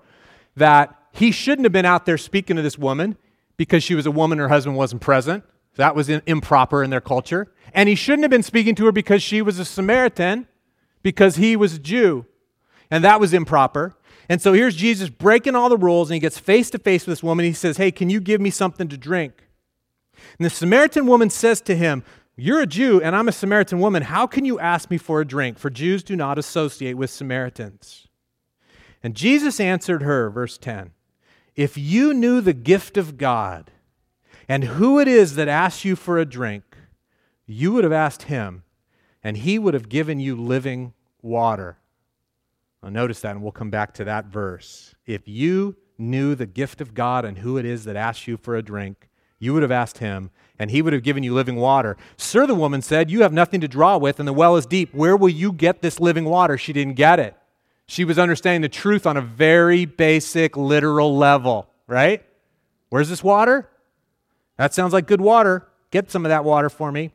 that 0.54 0.94
he 1.10 1.32
shouldn't 1.32 1.64
have 1.64 1.72
been 1.72 1.86
out 1.86 2.06
there 2.06 2.18
speaking 2.18 2.54
to 2.54 2.62
this 2.62 2.78
woman 2.78 3.16
because 3.58 3.84
she 3.84 3.94
was 3.94 4.06
a 4.06 4.10
woman, 4.10 4.38
her 4.38 4.48
husband 4.48 4.76
wasn't 4.76 5.02
present. 5.02 5.44
That 5.76 5.94
was 5.94 6.08
improper 6.08 6.82
in 6.82 6.88
their 6.88 7.02
culture. 7.02 7.52
And 7.74 7.88
he 7.88 7.94
shouldn't 7.94 8.22
have 8.22 8.30
been 8.30 8.42
speaking 8.42 8.74
to 8.76 8.86
her 8.86 8.92
because 8.92 9.22
she 9.22 9.42
was 9.42 9.58
a 9.58 9.64
Samaritan 9.64 10.48
because 11.02 11.36
he 11.36 11.54
was 11.54 11.74
a 11.74 11.78
Jew. 11.78 12.24
And 12.90 13.04
that 13.04 13.20
was 13.20 13.34
improper. 13.34 13.94
And 14.28 14.40
so 14.40 14.52
here's 14.54 14.74
Jesus 14.74 15.10
breaking 15.10 15.54
all 15.54 15.68
the 15.68 15.76
rules, 15.76 16.10
and 16.10 16.14
he 16.14 16.20
gets 16.20 16.38
face 16.38 16.70
to 16.70 16.78
face 16.78 17.06
with 17.06 17.12
this 17.12 17.22
woman. 17.22 17.44
He 17.44 17.52
says, 17.52 17.76
Hey, 17.76 17.90
can 17.90 18.08
you 18.10 18.20
give 18.20 18.40
me 18.40 18.50
something 18.50 18.88
to 18.88 18.96
drink? 18.96 19.44
And 20.38 20.46
the 20.46 20.50
Samaritan 20.50 21.06
woman 21.06 21.30
says 21.30 21.60
to 21.62 21.76
him, 21.76 22.02
You're 22.36 22.60
a 22.60 22.66
Jew, 22.66 23.00
and 23.00 23.14
I'm 23.14 23.28
a 23.28 23.32
Samaritan 23.32 23.78
woman. 23.78 24.02
How 24.04 24.26
can 24.26 24.44
you 24.44 24.58
ask 24.58 24.90
me 24.90 24.98
for 24.98 25.20
a 25.20 25.26
drink? 25.26 25.58
For 25.58 25.70
Jews 25.70 26.02
do 26.02 26.16
not 26.16 26.38
associate 26.38 26.94
with 26.94 27.10
Samaritans. 27.10 28.08
And 29.02 29.14
Jesus 29.14 29.60
answered 29.60 30.02
her, 30.02 30.28
verse 30.28 30.58
10 30.58 30.90
If 31.58 31.76
you 31.76 32.14
knew 32.14 32.40
the 32.40 32.52
gift 32.52 32.96
of 32.96 33.18
God 33.18 33.72
and 34.48 34.62
who 34.62 35.00
it 35.00 35.08
is 35.08 35.34
that 35.34 35.48
asks 35.48 35.84
you 35.84 35.96
for 35.96 36.16
a 36.16 36.24
drink, 36.24 36.62
you 37.46 37.72
would 37.72 37.82
have 37.82 37.92
asked 37.92 38.22
him 38.22 38.62
and 39.24 39.38
he 39.38 39.58
would 39.58 39.74
have 39.74 39.88
given 39.88 40.20
you 40.20 40.36
living 40.36 40.92
water. 41.20 41.78
Now, 42.80 42.90
notice 42.90 43.20
that, 43.22 43.32
and 43.32 43.42
we'll 43.42 43.50
come 43.50 43.70
back 43.70 43.92
to 43.94 44.04
that 44.04 44.26
verse. 44.26 44.94
If 45.04 45.26
you 45.26 45.74
knew 45.98 46.36
the 46.36 46.46
gift 46.46 46.80
of 46.80 46.94
God 46.94 47.24
and 47.24 47.38
who 47.38 47.58
it 47.58 47.64
is 47.64 47.82
that 47.86 47.96
asks 47.96 48.28
you 48.28 48.36
for 48.36 48.54
a 48.54 48.62
drink, 48.62 49.08
you 49.40 49.52
would 49.52 49.62
have 49.62 49.72
asked 49.72 49.98
him, 49.98 50.30
and 50.60 50.70
he 50.70 50.80
would 50.80 50.92
have 50.92 51.02
given 51.02 51.24
you 51.24 51.34
living 51.34 51.56
water. 51.56 51.96
Sir, 52.16 52.46
the 52.46 52.54
woman 52.54 52.82
said, 52.82 53.10
You 53.10 53.22
have 53.22 53.32
nothing 53.32 53.60
to 53.62 53.68
draw 53.68 53.98
with, 53.98 54.20
and 54.20 54.28
the 54.28 54.32
well 54.32 54.54
is 54.54 54.64
deep. 54.64 54.94
Where 54.94 55.16
will 55.16 55.28
you 55.28 55.50
get 55.50 55.82
this 55.82 55.98
living 55.98 56.24
water? 56.24 56.56
She 56.56 56.72
didn't 56.72 56.94
get 56.94 57.18
it. 57.18 57.36
She 57.88 58.04
was 58.04 58.18
understanding 58.18 58.60
the 58.60 58.68
truth 58.68 59.06
on 59.06 59.16
a 59.16 59.22
very 59.22 59.86
basic, 59.86 60.58
literal 60.58 61.16
level, 61.16 61.68
right? 61.86 62.22
Where's 62.90 63.08
this 63.08 63.24
water? 63.24 63.68
That 64.58 64.74
sounds 64.74 64.92
like 64.92 65.06
good 65.06 65.22
water. 65.22 65.66
Get 65.90 66.10
some 66.10 66.26
of 66.26 66.28
that 66.28 66.44
water 66.44 66.68
for 66.68 66.92
me. 66.92 67.12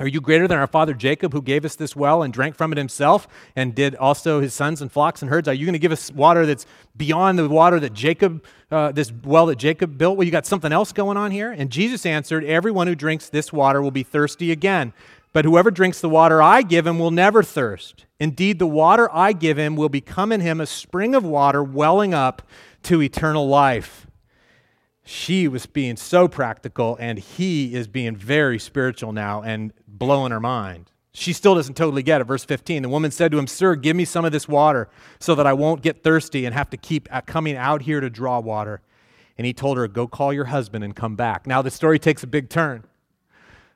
Are 0.00 0.08
you 0.08 0.20
greater 0.20 0.48
than 0.48 0.58
our 0.58 0.66
father 0.66 0.94
Jacob, 0.94 1.32
who 1.32 1.40
gave 1.40 1.64
us 1.64 1.76
this 1.76 1.94
well 1.94 2.24
and 2.24 2.32
drank 2.32 2.56
from 2.56 2.72
it 2.72 2.78
himself, 2.78 3.28
and 3.54 3.72
did 3.72 3.94
also 3.94 4.40
his 4.40 4.52
sons 4.52 4.82
and 4.82 4.90
flocks 4.90 5.22
and 5.22 5.30
herds? 5.30 5.46
Are 5.46 5.54
you 5.54 5.64
going 5.64 5.74
to 5.74 5.78
give 5.78 5.92
us 5.92 6.10
water 6.10 6.44
that's 6.44 6.66
beyond 6.96 7.38
the 7.38 7.48
water 7.48 7.78
that 7.78 7.92
Jacob, 7.92 8.44
uh, 8.72 8.90
this 8.90 9.12
well 9.22 9.46
that 9.46 9.58
Jacob 9.58 9.96
built? 9.96 10.16
Well, 10.16 10.24
you 10.24 10.32
got 10.32 10.46
something 10.46 10.72
else 10.72 10.90
going 10.90 11.16
on 11.16 11.30
here? 11.30 11.52
And 11.52 11.70
Jesus 11.70 12.04
answered, 12.04 12.42
Everyone 12.44 12.88
who 12.88 12.96
drinks 12.96 13.28
this 13.28 13.52
water 13.52 13.80
will 13.80 13.92
be 13.92 14.02
thirsty 14.02 14.50
again. 14.50 14.92
But 15.34 15.44
whoever 15.44 15.72
drinks 15.72 16.00
the 16.00 16.08
water 16.08 16.40
I 16.40 16.62
give 16.62 16.86
him 16.86 17.00
will 17.00 17.10
never 17.10 17.42
thirst. 17.42 18.06
Indeed, 18.20 18.60
the 18.60 18.68
water 18.68 19.10
I 19.12 19.32
give 19.32 19.58
him 19.58 19.74
will 19.74 19.88
become 19.88 20.30
in 20.30 20.40
him 20.40 20.60
a 20.60 20.66
spring 20.66 21.12
of 21.12 21.24
water 21.24 21.62
welling 21.62 22.14
up 22.14 22.40
to 22.84 23.02
eternal 23.02 23.48
life. 23.48 24.06
She 25.04 25.48
was 25.48 25.66
being 25.66 25.96
so 25.96 26.28
practical, 26.28 26.96
and 27.00 27.18
he 27.18 27.74
is 27.74 27.88
being 27.88 28.14
very 28.14 28.60
spiritual 28.60 29.12
now 29.12 29.42
and 29.42 29.72
blowing 29.88 30.30
her 30.30 30.38
mind. 30.38 30.92
She 31.12 31.32
still 31.32 31.56
doesn't 31.56 31.76
totally 31.76 32.04
get 32.04 32.20
it. 32.20 32.24
Verse 32.24 32.44
15 32.44 32.82
The 32.82 32.88
woman 32.88 33.10
said 33.10 33.32
to 33.32 33.38
him, 33.38 33.48
Sir, 33.48 33.74
give 33.74 33.96
me 33.96 34.04
some 34.04 34.24
of 34.24 34.30
this 34.30 34.46
water 34.46 34.88
so 35.18 35.34
that 35.34 35.48
I 35.48 35.52
won't 35.52 35.82
get 35.82 36.04
thirsty 36.04 36.46
and 36.46 36.54
have 36.54 36.70
to 36.70 36.76
keep 36.76 37.08
coming 37.26 37.56
out 37.56 37.82
here 37.82 38.00
to 38.00 38.08
draw 38.08 38.38
water. 38.38 38.82
And 39.36 39.48
he 39.48 39.52
told 39.52 39.78
her, 39.78 39.88
Go 39.88 40.06
call 40.06 40.32
your 40.32 40.44
husband 40.46 40.84
and 40.84 40.94
come 40.94 41.16
back. 41.16 41.44
Now 41.44 41.60
the 41.60 41.72
story 41.72 41.98
takes 41.98 42.22
a 42.22 42.28
big 42.28 42.48
turn. 42.48 42.84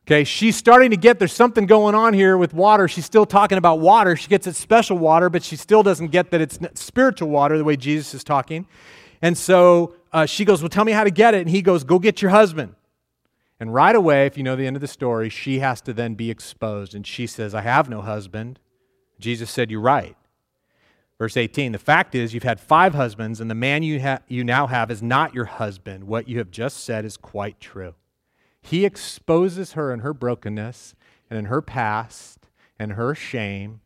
Okay, 0.09 0.25
she's 0.25 0.57
starting 0.57 0.91
to 0.91 0.97
get 0.97 1.19
there's 1.19 1.35
something 1.35 1.67
going 1.67 1.95
on 1.95 2.15
here 2.15 2.39
with 2.39 2.55
water. 2.55 2.89
She's 2.89 3.05
still 3.05 3.27
talking 3.27 3.59
about 3.59 3.81
water. 3.81 4.17
She 4.17 4.27
gets 4.27 4.47
it 4.47 4.57
special 4.57 4.97
water, 4.97 5.29
but 5.29 5.43
she 5.43 5.55
still 5.55 5.83
doesn't 5.83 6.07
get 6.07 6.31
that 6.31 6.41
it's 6.41 6.59
spiritual 6.81 7.29
water 7.29 7.59
the 7.59 7.65
way 7.65 7.77
Jesus 7.77 8.15
is 8.15 8.25
talking. 8.25 8.67
And 9.21 9.37
so 9.37 9.97
uh, 10.11 10.25
she 10.25 10.47
goes, 10.47 10.63
Well, 10.63 10.71
tell 10.71 10.87
me 10.87 10.93
how 10.93 11.05
to 11.05 11.11
get 11.11 11.35
it. 11.35 11.43
And 11.43 11.51
he 11.51 11.61
goes, 11.61 11.85
Go 11.85 11.99
get 11.99 12.23
your 12.23 12.31
husband. 12.31 12.75
And 13.61 13.75
right 13.75 13.95
away, 13.95 14.25
if 14.25 14.39
you 14.39 14.43
know 14.43 14.57
the 14.57 14.67
end 14.67 14.77
of 14.77 14.81
the 14.81 14.89
story, 14.89 15.29
she 15.29 15.59
has 15.59 15.83
to 15.83 15.93
then 15.93 16.15
be 16.15 16.31
exposed. 16.31 16.95
And 16.95 17.07
she 17.07 17.27
says, 17.27 17.55
I 17.55 17.61
have 17.61 17.91
no 17.91 18.01
husband. 18.01 18.61
Jesus 19.21 19.51
said, 19.51 19.71
You're 19.71 19.83
right. 19.83 20.17
Verse 21.19 21.37
18 21.37 21.73
The 21.73 21.79
fact 21.79 22.15
is, 22.15 22.33
you've 22.33 22.45
had 22.45 22.61
five 22.61 22.95
husbands, 22.95 23.43
and 23.43 23.51
the 23.51 23.55
man 23.55 23.83
you, 23.83 24.01
ha- 24.01 24.21
you 24.27 24.43
now 24.43 24.69
have 24.69 24.91
is 24.91 25.03
not 25.03 25.35
your 25.35 25.45
husband. 25.45 26.05
What 26.05 26.29
you 26.29 26.39
have 26.39 26.51
just 26.51 26.79
said 26.83 27.05
is 27.05 27.19
quite 27.19 27.61
true. 27.61 27.93
He 28.69 28.85
exposes 28.85 29.73
her 29.73 29.95
in 29.95 30.01
her 30.01 30.13
brokenness 30.13 30.95
and 31.31 31.39
in 31.39 31.47
her 31.47 31.63
past 31.63 32.51
and 32.79 32.93
her 32.93 33.15
shame. 33.15 33.81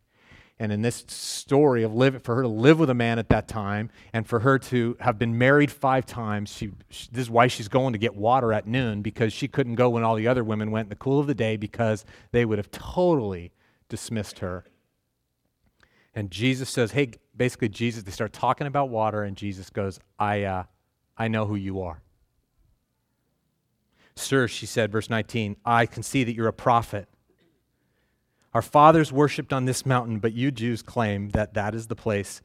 And 0.59 0.73
in 0.73 0.83
this 0.83 1.05
story 1.07 1.85
of 1.85 1.95
live, 1.95 2.21
for 2.25 2.35
her 2.35 2.43
to 2.43 2.49
live 2.49 2.81
with 2.81 2.91
a 2.91 2.95
man 2.95 3.21
at 3.21 3.29
that 3.29 3.47
time 3.47 3.91
and 4.13 4.27
for 4.27 4.41
her 4.41 4.59
to 4.59 4.97
have 4.99 5.21
been 5.21 5.39
married 5.39 5.71
five 5.71 6.05
times, 6.05 6.53
she, 6.53 6.73
she, 6.91 7.09
this 7.13 7.23
is 7.23 7.31
why 7.31 7.47
she's 7.47 7.69
going 7.69 7.93
to 7.93 7.99
get 7.99 8.17
water 8.17 8.53
at 8.53 8.67
noon 8.67 9.03
because 9.03 9.33
she 9.33 9.47
couldn't 9.47 9.77
go 9.77 9.89
when 9.91 10.03
all 10.03 10.17
the 10.17 10.27
other 10.27 10.43
women 10.43 10.73
went 10.73 10.87
in 10.87 10.91
the 10.91 10.97
cool 10.97 11.21
of 11.21 11.29
the 11.29 11.35
day 11.35 11.57
because 11.57 12.05
they 12.33 12.45
would 12.45 12.59
have 12.59 12.73
totally 12.73 13.53
dismissed 13.89 14.41
her. 14.41 14.65
And 16.13 16.29
Jesus 16.29 16.69
says, 16.69 16.91
Hey, 16.91 17.13
basically, 17.37 17.69
Jesus, 17.69 18.03
they 18.03 18.11
start 18.11 18.33
talking 18.33 18.67
about 18.67 18.89
water, 18.89 19.23
and 19.23 19.37
Jesus 19.37 19.71
goes, 19.71 20.01
I, 20.19 20.43
uh, 20.43 20.65
I 21.17 21.29
know 21.29 21.47
who 21.47 21.55
you 21.55 21.83
are. 21.83 22.03
Sir, 24.15 24.49
she 24.49 24.67
said, 24.67 24.93
verse 24.93 25.09
19, 25.09 25.57
I 25.65 25.87
can 25.87 26.03
see 26.03 26.25
that 26.25 26.35
you're 26.35 26.49
a 26.49 26.53
prophet. 26.53 27.09
Our 28.55 28.63
fathers 28.63 29.13
worshipped 29.13 29.53
on 29.53 29.65
this 29.65 29.87
mountain, 29.87 30.19
but 30.19 30.33
you 30.35 30.51
Jews 30.51 30.83
claim 30.83 31.31
that 31.31 31.55
that 31.55 31.75
is 31.75 31.87
the 31.87 31.97
place 31.97 32.43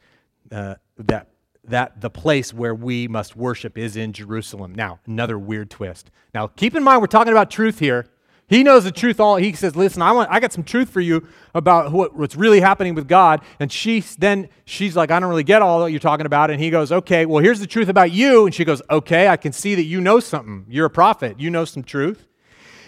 uh, 0.51 0.75
that 0.97 1.27
that 1.65 1.99
the 1.99 2.09
place 2.09 2.53
where 2.53 2.73
we 2.73 3.09
must 3.09 3.35
worship 3.35 3.77
is 3.77 3.97
in 3.97 4.13
Jerusalem. 4.13 4.73
Now, 4.73 4.99
another 5.05 5.37
weird 5.37 5.69
twist. 5.69 6.09
Now, 6.33 6.47
keep 6.47 6.75
in 6.75 6.83
mind 6.83 7.01
we're 7.01 7.07
talking 7.07 7.33
about 7.33 7.51
truth 7.51 7.79
here. 7.79 8.07
He 8.49 8.63
knows 8.63 8.85
the 8.85 8.91
truth 8.91 9.19
all. 9.19 9.35
He 9.35 9.51
says, 9.51 9.75
"Listen, 9.75 10.01
I 10.01 10.13
want 10.13 10.29
I 10.31 10.39
got 10.39 10.53
some 10.53 10.63
truth 10.63 10.89
for 10.89 11.01
you 11.01 11.27
about 11.53 11.91
what, 11.91 12.15
what's 12.15 12.37
really 12.37 12.61
happening 12.61 12.95
with 12.95 13.07
God." 13.07 13.41
And 13.59 13.69
she 13.69 13.99
then 14.17 14.47
she's 14.63 14.95
like, 14.95 15.11
"I 15.11 15.19
don't 15.19 15.29
really 15.29 15.43
get 15.43 15.61
all 15.61 15.83
that 15.83 15.91
you're 15.91 15.99
talking 15.99 16.25
about." 16.25 16.49
And 16.49 16.61
he 16.61 16.69
goes, 16.69 16.89
"Okay, 16.89 17.25
well, 17.25 17.43
here's 17.43 17.59
the 17.59 17.67
truth 17.67 17.89
about 17.89 18.11
you." 18.11 18.45
And 18.45 18.55
she 18.55 18.63
goes, 18.63 18.81
"Okay, 18.89 19.27
I 19.27 19.35
can 19.35 19.51
see 19.51 19.75
that 19.75 19.83
you 19.83 19.99
know 19.99 20.21
something. 20.21 20.65
You're 20.69 20.85
a 20.85 20.89
prophet. 20.89 21.41
You 21.41 21.49
know 21.49 21.65
some 21.65 21.83
truth." 21.83 22.25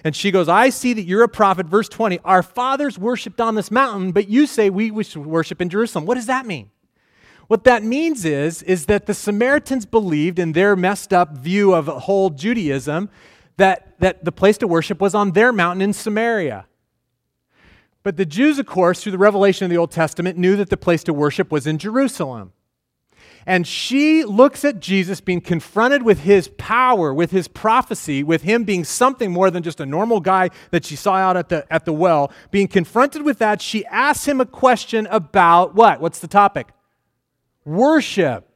And 0.06 0.16
she 0.16 0.32
goes, 0.32 0.48
"I 0.48 0.70
see 0.70 0.94
that 0.94 1.04
you're 1.04 1.24
a 1.24 1.30
prophet." 1.30 1.66
Verse 1.66 1.90
20. 1.90 2.20
Our 2.24 2.42
fathers 2.42 2.98
worshipped 2.98 3.42
on 3.42 3.56
this 3.56 3.70
mountain, 3.70 4.14
but 4.14 4.30
you 4.30 4.48
say 4.48 4.70
we 4.70 4.92
worship 4.92 5.62
in 5.62 5.68
Jerusalem. 5.68 6.06
What 6.06 6.16
does 6.16 6.28
that 6.28 6.46
mean? 6.46 6.70
What 7.48 7.66
that 7.66 7.84
means 7.84 8.24
is, 8.24 8.62
is 8.62 8.86
that 8.86 9.08
the 9.08 9.14
Samaritans 9.14 9.86
believed 9.86 10.40
in 10.40 10.54
their 10.54 10.78
messed 10.78 11.12
up 11.12 11.36
view 11.36 11.74
of 11.74 11.88
whole 11.88 12.30
Judaism 12.30 13.10
that, 13.60 14.00
that 14.00 14.26
the 14.26 14.32
place 14.32 14.58
to 14.58 14.68
worship 14.68 15.00
was 15.00 15.14
on 15.14 15.32
their 15.32 15.54
mountain 15.54 15.82
in 15.82 15.94
Samaria. 15.94 16.66
But 18.04 18.18
the 18.18 18.26
Jews, 18.26 18.58
of 18.58 18.66
course, 18.66 19.04
through 19.04 19.12
the 19.12 19.18
revelation 19.18 19.66
of 19.66 19.70
the 19.70 19.78
Old 19.78 19.92
Testament, 19.92 20.38
knew 20.38 20.56
that 20.56 20.70
the 20.70 20.78
place 20.78 21.04
to 21.04 21.14
worship 21.14 21.52
was 21.52 21.68
in 21.68 21.78
Jerusalem. 21.78 22.54
And 23.46 23.68
she 23.68 24.24
looks 24.24 24.64
at 24.64 24.80
Jesus 24.80 25.22
being 25.22 25.42
confronted 25.42 26.04
with 26.04 26.22
his 26.22 26.50
power, 26.58 27.14
with 27.14 27.32
his 27.32 27.48
prophecy, 27.48 28.24
with 28.24 28.44
him 28.44 28.64
being 28.64 28.84
something 28.84 29.32
more 29.32 29.52
than 29.52 29.64
just 29.64 29.80
a 29.80 29.86
normal 29.86 30.20
guy 30.20 30.50
that 30.72 30.86
she 30.86 30.96
saw 30.96 31.16
out 31.16 31.36
at 31.36 31.50
the, 31.50 31.72
at 31.72 31.86
the 31.86 31.94
well. 31.94 32.32
Being 32.52 32.68
confronted 32.68 33.24
with 33.24 33.40
that, 33.40 33.62
she 33.62 33.86
asks 33.88 34.28
him 34.28 34.40
a 34.40 34.46
question 34.46 35.08
about 35.08 35.76
what? 35.76 36.00
What's 36.00 36.20
the 36.20 36.28
topic? 36.28 36.70
Worship. 37.66 38.49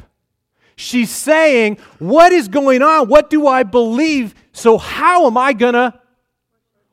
She's 0.83 1.09
saying, 1.09 1.77
What 1.99 2.33
is 2.33 2.49
going 2.49 2.81
on? 2.81 3.07
What 3.07 3.29
do 3.29 3.47
I 3.47 3.63
believe? 3.63 4.35
So, 4.51 4.77
how 4.77 5.27
am 5.27 5.37
I 5.37 5.53
going 5.53 5.75
to 5.75 5.99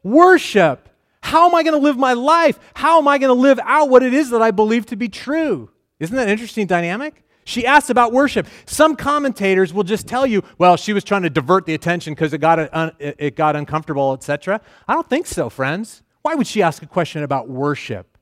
worship? 0.05 0.88
How 1.20 1.48
am 1.48 1.55
I 1.55 1.62
going 1.64 1.74
to 1.74 1.85
live 1.85 1.98
my 1.98 2.12
life? 2.12 2.59
How 2.74 2.98
am 2.98 3.09
I 3.09 3.18
going 3.18 3.35
to 3.35 3.40
live 3.40 3.59
out 3.64 3.90
what 3.90 4.03
it 4.03 4.14
is 4.14 4.31
that 4.31 4.40
I 4.40 4.53
believe 4.53 4.87
to 4.87 4.96
be 4.96 5.09
true? 5.09 5.70
Isn't 5.98 6.14
that 6.16 6.22
an 6.22 6.29
interesting 6.29 6.66
dynamic? 6.66 7.24
She 7.44 7.66
asks 7.66 7.90
about 7.90 8.12
worship. 8.12 8.46
Some 8.64 8.94
commentators 8.94 9.74
will 9.74 9.83
just 9.83 10.07
tell 10.07 10.24
you, 10.24 10.44
well, 10.57 10.76
she 10.76 10.92
was 10.92 11.03
trying 11.03 11.22
to 11.22 11.31
divert 11.31 11.66
the 11.66 11.74
attention 11.74 12.14
because 12.14 12.33
it 12.33 12.38
got, 12.38 12.72
un- 12.72 12.92
it 13.00 13.35
got 13.35 13.57
uncomfortable, 13.57 14.12
etc. 14.12 14.61
I 14.87 14.94
don't 14.94 15.11
think 15.11 15.26
so, 15.26 15.50
friends. 15.50 16.03
Why 16.22 16.37
would 16.37 16.46
she 16.46 16.62
ask 16.62 16.81
a 16.83 16.87
question 16.87 17.24
about 17.24 17.48
worship 17.48 18.16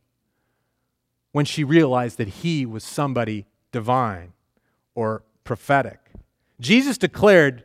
when 1.33 1.45
she 1.45 1.63
realized 1.63 2.17
that 2.17 2.29
he 2.29 2.65
was 2.65 2.85
somebody 2.85 3.47
divine 3.71 4.33
or 4.95 5.23
prophetic. 5.49 5.99
Jesus 6.61 6.99
declared, 6.99 7.65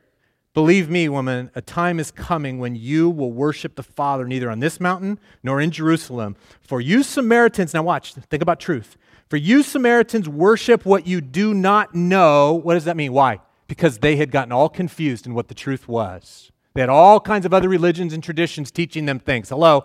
Believe 0.53 0.89
me, 0.89 1.09
woman, 1.09 1.51
a 1.53 1.61
time 1.61 1.99
is 1.99 2.11
coming 2.11 2.57
when 2.57 2.75
you 2.77 3.09
will 3.09 3.33
worship 3.33 3.75
the 3.75 3.83
Father 3.83 4.25
neither 4.25 4.49
on 4.49 4.59
this 4.61 4.79
mountain 4.79 5.19
nor 5.43 5.59
in 5.59 5.69
Jerusalem. 5.69 6.37
For 6.61 6.79
you 6.79 7.03
Samaritans, 7.03 7.73
now 7.73 7.83
watch, 7.83 8.13
think 8.13 8.41
about 8.41 8.61
truth. 8.61 8.95
For 9.29 9.35
you 9.35 9.63
Samaritans 9.63 10.29
worship 10.29 10.85
what 10.85 11.05
you 11.05 11.19
do 11.19 11.53
not 11.53 11.93
know. 11.93 12.53
What 12.53 12.75
does 12.75 12.85
that 12.85 12.95
mean? 12.95 13.11
Why? 13.11 13.41
Because 13.67 13.97
they 13.97 14.15
had 14.15 14.31
gotten 14.31 14.53
all 14.53 14.69
confused 14.69 15.27
in 15.27 15.33
what 15.33 15.49
the 15.49 15.53
truth 15.53 15.85
was. 15.85 16.53
They 16.75 16.81
had 16.81 16.89
all 16.89 17.19
kinds 17.19 17.45
of 17.45 17.53
other 17.53 17.67
religions 17.67 18.13
and 18.13 18.23
traditions 18.23 18.71
teaching 18.71 19.07
them 19.07 19.19
things. 19.19 19.49
Hello? 19.49 19.81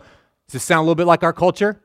Does 0.46 0.52
this 0.52 0.64
sound 0.64 0.78
a 0.78 0.82
little 0.82 0.94
bit 0.94 1.08
like 1.08 1.24
our 1.24 1.32
culture? 1.32 1.80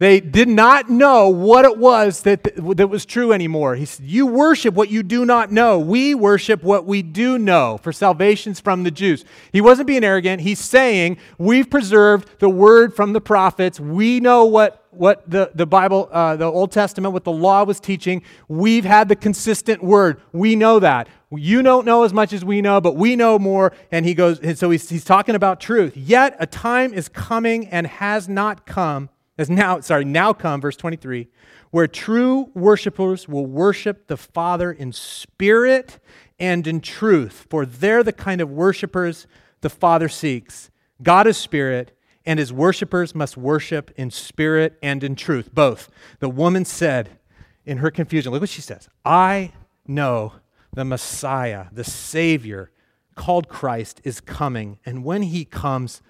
They 0.00 0.18
did 0.18 0.48
not 0.48 0.88
know 0.88 1.28
what 1.28 1.66
it 1.66 1.76
was 1.76 2.22
that, 2.22 2.42
that 2.56 2.88
was 2.88 3.04
true 3.04 3.34
anymore. 3.34 3.74
He 3.74 3.84
said, 3.84 4.06
You 4.06 4.26
worship 4.26 4.72
what 4.72 4.88
you 4.88 5.02
do 5.02 5.26
not 5.26 5.52
know. 5.52 5.78
We 5.78 6.14
worship 6.14 6.62
what 6.62 6.86
we 6.86 7.02
do 7.02 7.38
know, 7.38 7.78
for 7.82 7.92
salvation's 7.92 8.60
from 8.60 8.82
the 8.82 8.90
Jews. 8.90 9.26
He 9.52 9.60
wasn't 9.60 9.86
being 9.86 10.02
arrogant. 10.02 10.40
He's 10.40 10.58
saying, 10.58 11.18
We've 11.36 11.68
preserved 11.68 12.30
the 12.38 12.48
word 12.48 12.96
from 12.96 13.12
the 13.12 13.20
prophets. 13.20 13.78
We 13.78 14.20
know 14.20 14.46
what, 14.46 14.86
what 14.90 15.30
the, 15.30 15.50
the 15.54 15.66
Bible, 15.66 16.08
uh, 16.10 16.34
the 16.36 16.46
Old 16.46 16.72
Testament, 16.72 17.12
what 17.12 17.24
the 17.24 17.30
law 17.30 17.64
was 17.64 17.78
teaching. 17.78 18.22
We've 18.48 18.86
had 18.86 19.10
the 19.10 19.16
consistent 19.16 19.84
word. 19.84 20.22
We 20.32 20.56
know 20.56 20.78
that. 20.78 21.08
You 21.30 21.60
don't 21.60 21.84
know 21.84 22.04
as 22.04 22.14
much 22.14 22.32
as 22.32 22.42
we 22.42 22.62
know, 22.62 22.80
but 22.80 22.96
we 22.96 23.16
know 23.16 23.38
more. 23.38 23.74
And 23.92 24.06
he 24.06 24.14
goes, 24.14 24.40
and 24.40 24.56
so 24.56 24.70
he's, 24.70 24.88
he's 24.88 25.04
talking 25.04 25.34
about 25.34 25.60
truth. 25.60 25.94
Yet 25.94 26.36
a 26.38 26.46
time 26.46 26.94
is 26.94 27.10
coming 27.10 27.68
and 27.68 27.86
has 27.86 28.30
not 28.30 28.64
come 28.64 29.10
has 29.40 29.48
now, 29.48 29.80
sorry, 29.80 30.04
now 30.04 30.34
come, 30.34 30.60
verse 30.60 30.76
23, 30.76 31.26
where 31.70 31.86
true 31.86 32.50
worshipers 32.54 33.26
will 33.26 33.46
worship 33.46 34.06
the 34.06 34.18
Father 34.18 34.70
in 34.70 34.92
spirit 34.92 35.98
and 36.38 36.66
in 36.66 36.80
truth, 36.80 37.46
for 37.48 37.64
they're 37.64 38.02
the 38.02 38.12
kind 38.12 38.42
of 38.42 38.50
worshipers 38.50 39.26
the 39.62 39.70
Father 39.70 40.10
seeks. 40.10 40.70
God 41.02 41.26
is 41.26 41.38
spirit, 41.38 41.96
and 42.26 42.38
his 42.38 42.52
worshipers 42.52 43.14
must 43.14 43.38
worship 43.38 43.90
in 43.96 44.10
spirit 44.10 44.78
and 44.82 45.02
in 45.02 45.16
truth, 45.16 45.54
both. 45.54 45.88
The 46.18 46.28
woman 46.28 46.66
said 46.66 47.18
in 47.64 47.78
her 47.78 47.90
confusion, 47.90 48.32
look 48.32 48.42
what 48.42 48.50
she 48.50 48.60
says 48.60 48.90
I 49.06 49.52
know 49.86 50.34
the 50.70 50.84
Messiah, 50.84 51.68
the 51.72 51.84
Savior, 51.84 52.70
called 53.14 53.48
Christ, 53.48 54.02
is 54.04 54.20
coming, 54.20 54.78
and 54.84 55.02
when 55.02 55.22
he 55.22 55.46
comes, 55.46 56.02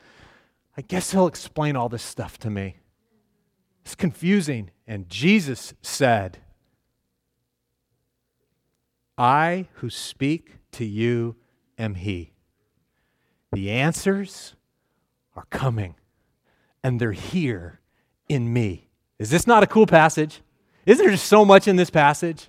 I 0.76 0.82
guess 0.82 1.12
he'll 1.12 1.28
explain 1.28 1.76
all 1.76 1.88
this 1.88 2.02
stuff 2.02 2.36
to 2.38 2.50
me. 2.50 2.79
It's 3.84 3.94
confusing. 3.94 4.70
And 4.86 5.08
Jesus 5.08 5.74
said, 5.82 6.38
I 9.16 9.68
who 9.74 9.90
speak 9.90 10.56
to 10.72 10.84
you 10.84 11.36
am 11.78 11.94
He. 11.94 12.32
The 13.52 13.70
answers 13.70 14.54
are 15.36 15.46
coming 15.50 15.94
and 16.82 17.00
they're 17.00 17.12
here 17.12 17.80
in 18.28 18.52
me. 18.52 18.88
Is 19.18 19.30
this 19.30 19.46
not 19.46 19.62
a 19.62 19.66
cool 19.66 19.86
passage? 19.86 20.40
Isn't 20.86 21.04
there 21.04 21.12
just 21.12 21.26
so 21.26 21.44
much 21.44 21.68
in 21.68 21.76
this 21.76 21.90
passage? 21.90 22.48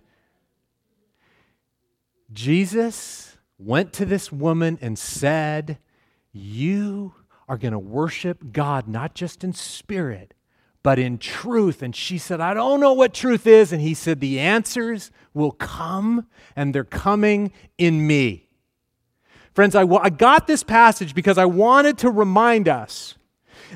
Jesus 2.31 3.37
went 3.57 3.91
to 3.93 4.05
this 4.05 4.31
woman 4.31 4.79
and 4.81 4.97
said, 4.97 5.77
You 6.31 7.13
are 7.49 7.57
going 7.57 7.73
to 7.73 7.79
worship 7.79 8.53
God 8.53 8.87
not 8.87 9.13
just 9.13 9.43
in 9.43 9.53
spirit, 9.53 10.33
but 10.83 10.99
in 10.99 11.17
truth. 11.17 11.81
And 11.81 11.95
she 11.95 12.17
said, 12.17 12.41
I 12.41 12.53
don't 12.53 12.79
know 12.79 12.93
what 12.93 13.13
truth 13.13 13.45
is. 13.45 13.71
And 13.71 13.81
he 13.81 13.93
said, 13.93 14.19
The 14.19 14.39
answers 14.39 15.11
will 15.33 15.51
come, 15.51 16.27
and 16.55 16.73
they're 16.73 16.83
coming 16.83 17.51
in 17.77 18.05
me. 18.05 18.47
Friends, 19.53 19.75
I, 19.75 19.83
I 19.83 20.09
got 20.09 20.47
this 20.47 20.63
passage 20.63 21.13
because 21.13 21.37
I 21.37 21.45
wanted 21.45 21.97
to 21.99 22.09
remind 22.09 22.67
us 22.67 23.15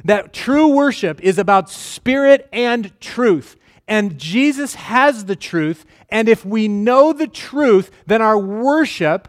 that 0.03 0.33
true 0.33 0.67
worship 0.67 1.21
is 1.21 1.37
about 1.37 1.69
spirit 1.69 2.47
and 2.51 2.97
truth. 2.99 3.55
And 3.87 4.17
Jesus 4.17 4.75
has 4.75 5.25
the 5.25 5.35
truth. 5.35 5.85
And 6.09 6.27
if 6.27 6.45
we 6.45 6.67
know 6.67 7.13
the 7.13 7.27
truth, 7.27 7.91
then 8.05 8.21
our 8.21 8.37
worship, 8.37 9.27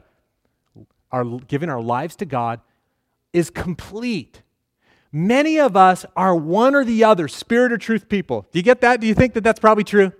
our 1.12 1.24
giving 1.24 1.68
our 1.68 1.82
lives 1.82 2.16
to 2.16 2.24
God, 2.24 2.60
is 3.32 3.50
complete. 3.50 4.42
Many 5.12 5.58
of 5.58 5.76
us 5.76 6.04
are 6.16 6.34
one 6.34 6.74
or 6.74 6.84
the 6.84 7.04
other, 7.04 7.28
spirit 7.28 7.72
or 7.72 7.78
truth 7.78 8.08
people. 8.08 8.46
Do 8.52 8.58
you 8.58 8.62
get 8.62 8.80
that? 8.80 9.00
Do 9.00 9.06
you 9.06 9.14
think 9.14 9.34
that 9.34 9.44
that's 9.44 9.60
probably 9.60 9.84
true? 9.84 10.12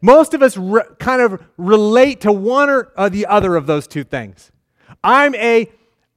Most 0.00 0.32
of 0.32 0.42
us 0.42 0.56
re- 0.56 0.82
kind 0.98 1.20
of 1.20 1.42
relate 1.58 2.22
to 2.22 2.32
one 2.32 2.70
or 2.70 3.10
the 3.10 3.26
other 3.26 3.56
of 3.56 3.66
those 3.66 3.86
two 3.86 4.04
things. 4.04 4.50
I'm 5.04 5.34
a 5.34 5.70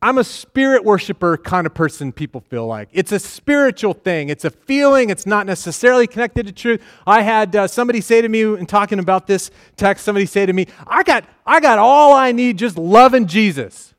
I'm 0.04 0.18
a 0.18 0.24
spirit 0.26 0.84
worshiper 0.84 1.38
kind 1.38 1.66
of 1.66 1.74
person, 1.74 2.12
people 2.12 2.42
feel 2.42 2.68
like. 2.68 2.90
It's 2.92 3.14
a 3.14 3.20
spiritual 3.20 3.94
thing, 3.94 4.28
it's 4.28 4.44
a 4.44 4.50
feeling, 4.50 5.10
it's 5.10 5.26
not 5.26 5.46
necessarily 5.46 6.08
connected 6.08 6.46
to 6.46 6.52
truth. 6.52 6.84
I 7.08 7.22
had 7.22 7.56
uh, 7.56 7.68
somebody 7.68 8.02
say 8.02 8.22
to 8.22 8.28
me 8.28 8.42
in 8.42 8.66
talking 8.66 9.00
about 9.00 9.28
this 9.28 9.50
text, 9.78 10.04
somebody 10.04 10.26
say 10.26 10.46
to 10.46 10.52
me, 10.52 10.68
I 10.86 11.04
got, 11.04 11.24
I 11.46 11.62
got 11.62 11.80
all 11.80 12.14
I 12.14 12.34
need 12.34 12.58
just 12.58 12.78
loving 12.78 13.28
Jesus. 13.28 13.93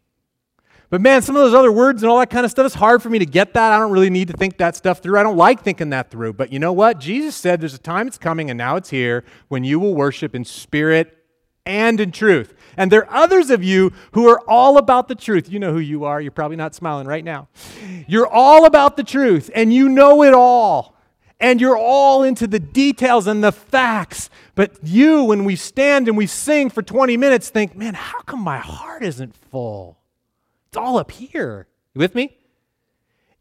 But 0.94 1.00
man, 1.00 1.22
some 1.22 1.34
of 1.34 1.42
those 1.42 1.54
other 1.54 1.72
words 1.72 2.04
and 2.04 2.08
all 2.08 2.20
that 2.20 2.30
kind 2.30 2.44
of 2.44 2.52
stuff, 2.52 2.66
it's 2.66 2.76
hard 2.76 3.02
for 3.02 3.10
me 3.10 3.18
to 3.18 3.26
get 3.26 3.54
that. 3.54 3.72
I 3.72 3.80
don't 3.80 3.90
really 3.90 4.10
need 4.10 4.28
to 4.28 4.36
think 4.36 4.58
that 4.58 4.76
stuff 4.76 5.00
through. 5.00 5.18
I 5.18 5.24
don't 5.24 5.36
like 5.36 5.60
thinking 5.60 5.90
that 5.90 6.08
through. 6.08 6.34
But 6.34 6.52
you 6.52 6.60
know 6.60 6.72
what? 6.72 7.00
Jesus 7.00 7.34
said 7.34 7.60
there's 7.60 7.74
a 7.74 7.78
time 7.78 8.06
it's 8.06 8.16
coming, 8.16 8.48
and 8.48 8.56
now 8.56 8.76
it's 8.76 8.90
here, 8.90 9.24
when 9.48 9.64
you 9.64 9.80
will 9.80 9.96
worship 9.96 10.36
in 10.36 10.44
spirit 10.44 11.18
and 11.66 11.98
in 11.98 12.12
truth. 12.12 12.54
And 12.76 12.92
there 12.92 13.10
are 13.10 13.24
others 13.24 13.50
of 13.50 13.64
you 13.64 13.90
who 14.12 14.28
are 14.28 14.40
all 14.48 14.78
about 14.78 15.08
the 15.08 15.16
truth. 15.16 15.50
You 15.50 15.58
know 15.58 15.72
who 15.72 15.80
you 15.80 16.04
are. 16.04 16.20
You're 16.20 16.30
probably 16.30 16.56
not 16.56 16.76
smiling 16.76 17.08
right 17.08 17.24
now. 17.24 17.48
You're 18.06 18.28
all 18.28 18.64
about 18.64 18.96
the 18.96 19.02
truth 19.02 19.50
and 19.52 19.74
you 19.74 19.88
know 19.88 20.22
it 20.22 20.32
all. 20.32 20.94
And 21.40 21.60
you're 21.60 21.76
all 21.76 22.22
into 22.22 22.46
the 22.46 22.60
details 22.60 23.26
and 23.26 23.42
the 23.42 23.50
facts. 23.50 24.30
But 24.54 24.76
you, 24.84 25.24
when 25.24 25.44
we 25.44 25.56
stand 25.56 26.06
and 26.06 26.16
we 26.16 26.28
sing 26.28 26.70
for 26.70 26.82
20 26.82 27.16
minutes, 27.16 27.50
think, 27.50 27.74
man, 27.74 27.94
how 27.94 28.20
come 28.20 28.38
my 28.38 28.58
heart 28.58 29.02
isn't 29.02 29.34
full? 29.50 29.98
It's 30.74 30.78
all 30.80 30.98
up 30.98 31.12
here. 31.12 31.68
You 31.94 32.00
with 32.00 32.16
me? 32.16 32.36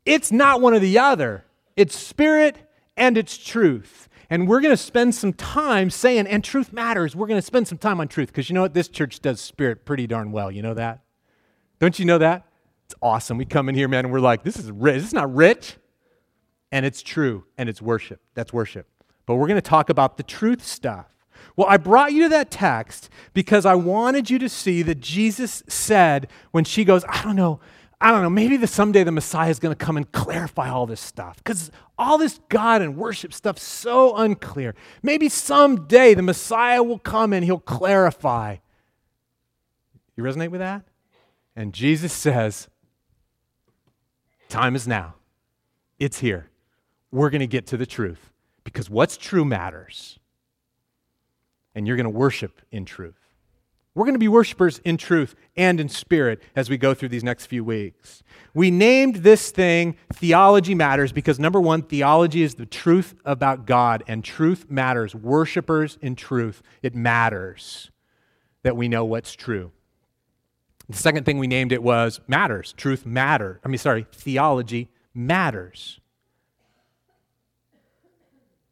It's 0.06 0.32
not 0.32 0.62
one 0.62 0.76
or 0.76 0.80
the 0.80 1.00
other, 1.00 1.46
it's 1.76 1.98
spirit 1.98 2.58
and 2.96 3.18
it's 3.18 3.36
truth. 3.36 4.08
And 4.30 4.48
we're 4.48 4.62
going 4.62 4.72
to 4.74 4.78
spend 4.78 5.16
some 5.16 5.34
time 5.34 5.90
saying, 5.90 6.28
and 6.28 6.44
truth 6.44 6.72
matters. 6.72 7.16
We're 7.16 7.26
going 7.26 7.40
to 7.40 7.46
spend 7.46 7.68
some 7.68 7.80
time 7.80 8.00
on 8.00 8.08
truth 8.08 8.28
because 8.28 8.50
you 8.50 8.54
know 8.54 8.62
what? 8.62 8.76
This 8.76 8.88
church 8.88 9.20
does 9.20 9.42
spirit 9.42 9.84
pretty 9.84 10.06
darn 10.06 10.32
well. 10.32 10.52
You 10.52 10.62
know 10.62 10.76
that? 10.76 11.02
Don't 11.80 11.98
you 11.98 12.06
know 12.06 12.20
that? 12.20 12.46
It's 12.86 12.94
awesome. 13.02 13.40
We 13.40 13.46
come 13.46 13.68
in 13.68 13.74
here, 13.74 13.88
man, 13.88 14.06
and 14.06 14.14
we're 14.14 14.20
like, 14.20 14.44
this 14.44 14.58
is 14.58 14.70
rich. 14.70 14.98
This 14.98 15.08
is 15.08 15.14
not 15.14 15.34
rich. 15.34 15.78
And 16.72 16.86
it's 16.86 17.02
true, 17.02 17.46
and 17.58 17.68
it's 17.68 17.82
worship. 17.82 18.22
That's 18.36 18.54
worship. 18.54 18.88
But 19.26 19.36
we're 19.36 19.48
going 19.48 19.58
to 19.58 19.62
talk 19.62 19.90
about 19.90 20.18
the 20.18 20.24
truth 20.24 20.64
stuff. 20.64 21.08
Well, 21.56 21.68
I 21.70 21.78
brought 21.78 22.14
you 22.14 22.24
to 22.24 22.30
that 22.30 22.50
text 22.50 23.10
because 23.34 23.66
I 23.66 23.76
wanted 23.76 24.30
you 24.30 24.40
to 24.40 24.50
see 24.50 24.82
that 24.84 25.00
Jesus 25.00 25.64
said 25.68 26.28
when 26.52 26.64
she 26.64 26.84
goes, 26.84 27.06
I 27.08 27.22
don't 27.24 27.36
know, 27.36 27.60
I 28.02 28.12
don't 28.12 28.24
know, 28.24 28.30
maybe 28.30 28.58
the, 28.58 28.68
someday 28.68 29.04
the 29.04 29.12
Messiah 29.12 29.50
is 29.50 29.60
going 29.60 29.76
to 29.76 29.86
come 29.86 29.96
and 29.96 30.12
clarify 30.12 30.70
all 30.70 30.86
this 30.86 31.00
stuff 31.00 31.38
because 31.38 31.72
all 31.98 32.18
this 32.18 32.40
God 32.50 32.82
and 32.82 32.98
worship 32.98 33.34
stuff 33.34 33.60
so 33.60 34.16
unclear. 34.18 34.74
Maybe 35.04 35.30
someday 35.30 36.14
the 36.14 36.24
Messiah 36.24 36.82
will 36.82 37.00
come 37.00 37.34
and 37.34 37.46
he'll 37.46 37.60
clarify. 37.60 38.58
You 40.16 40.24
resonate 40.24 40.50
with 40.50 40.60
that? 40.60 40.84
And 41.56 41.74
Jesus 41.74 42.12
says, 42.12 42.68
Time 44.50 44.76
is 44.76 44.88
now. 44.88 45.16
It's 45.98 46.20
here. 46.20 46.50
We're 47.12 47.30
going 47.30 47.42
to 47.42 47.48
get 47.48 47.68
to 47.68 47.78
the 47.78 47.86
truth 47.86 48.32
because 48.64 48.90
what's 48.90 49.18
true 49.18 49.46
matters. 49.46 50.20
And 51.76 51.88
you're 51.88 51.98
going 51.98 52.06
to 52.06 52.10
worship 52.10 52.62
in 52.72 52.86
truth. 52.86 53.16
We're 53.96 54.06
going 54.06 54.16
to 54.16 54.20
be 54.20 54.28
worshipers 54.28 54.80
in 54.80 54.98
truth 54.98 55.36
and 55.56 55.80
in 55.80 55.88
spirit 55.88 56.42
as 56.56 56.68
we 56.68 56.78
go 56.78 56.96
through 56.96 57.10
these 57.10 57.24
next 57.24 57.46
few 57.46 57.64
weeks. 57.64 58.24
We 58.56 58.72
named 58.72 59.18
this 59.18 59.52
thing 59.52 59.98
Theology 60.12 60.74
Matters 60.74 61.12
because, 61.12 61.40
number 61.40 61.62
one, 61.62 61.84
theology 61.84 62.42
is 62.42 62.56
the 62.56 62.66
truth 62.66 63.14
about 63.24 63.68
God, 63.68 64.04
and 64.08 64.24
truth 64.24 64.66
matters. 64.68 65.14
Worshipers 65.14 66.00
in 66.02 66.16
truth, 66.16 66.64
it 66.82 66.96
matters 66.96 67.92
that 68.64 68.76
we 68.76 68.88
know 68.88 69.06
what's 69.06 69.34
true. 69.36 69.72
The 70.90 70.98
second 70.98 71.26
thing 71.26 71.38
we 71.38 71.48
named 71.48 71.72
it 71.72 71.84
was 71.84 72.20
matters. 72.28 72.74
Truth 72.74 73.06
matter. 73.06 73.60
I 73.64 73.68
mean, 73.68 73.78
sorry, 73.78 74.08
theology 74.12 74.90
matters. 75.14 76.00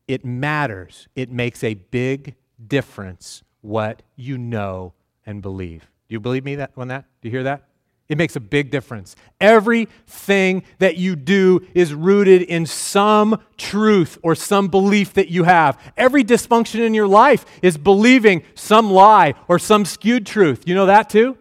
It 0.07 0.25
matters. 0.25 1.07
It 1.15 1.31
makes 1.31 1.63
a 1.63 1.75
big 1.75 2.35
difference 2.67 3.43
what 3.61 4.01
you 4.15 4.37
know 4.37 4.93
and 5.25 5.41
believe. 5.41 5.81
Do 6.07 6.13
you 6.13 6.19
believe 6.19 6.43
me 6.43 6.55
that, 6.55 6.71
on 6.75 6.89
that? 6.89 7.05
Do 7.21 7.27
you 7.27 7.31
hear 7.31 7.43
that? 7.43 7.63
It 8.09 8.17
makes 8.17 8.35
a 8.35 8.41
big 8.41 8.71
difference. 8.71 9.15
Everything 9.39 10.63
that 10.79 10.97
you 10.97 11.15
do 11.15 11.65
is 11.73 11.93
rooted 11.93 12.41
in 12.41 12.65
some 12.65 13.41
truth 13.55 14.17
or 14.21 14.35
some 14.35 14.67
belief 14.67 15.13
that 15.13 15.29
you 15.29 15.45
have. 15.45 15.79
Every 15.95 16.21
dysfunction 16.21 16.85
in 16.85 16.93
your 16.93 17.07
life 17.07 17.45
is 17.61 17.77
believing 17.77 18.43
some 18.53 18.91
lie 18.91 19.35
or 19.47 19.57
some 19.57 19.85
skewed 19.85 20.25
truth. 20.25 20.67
You 20.67 20.75
know 20.75 20.87
that 20.87 21.09
too? 21.09 21.37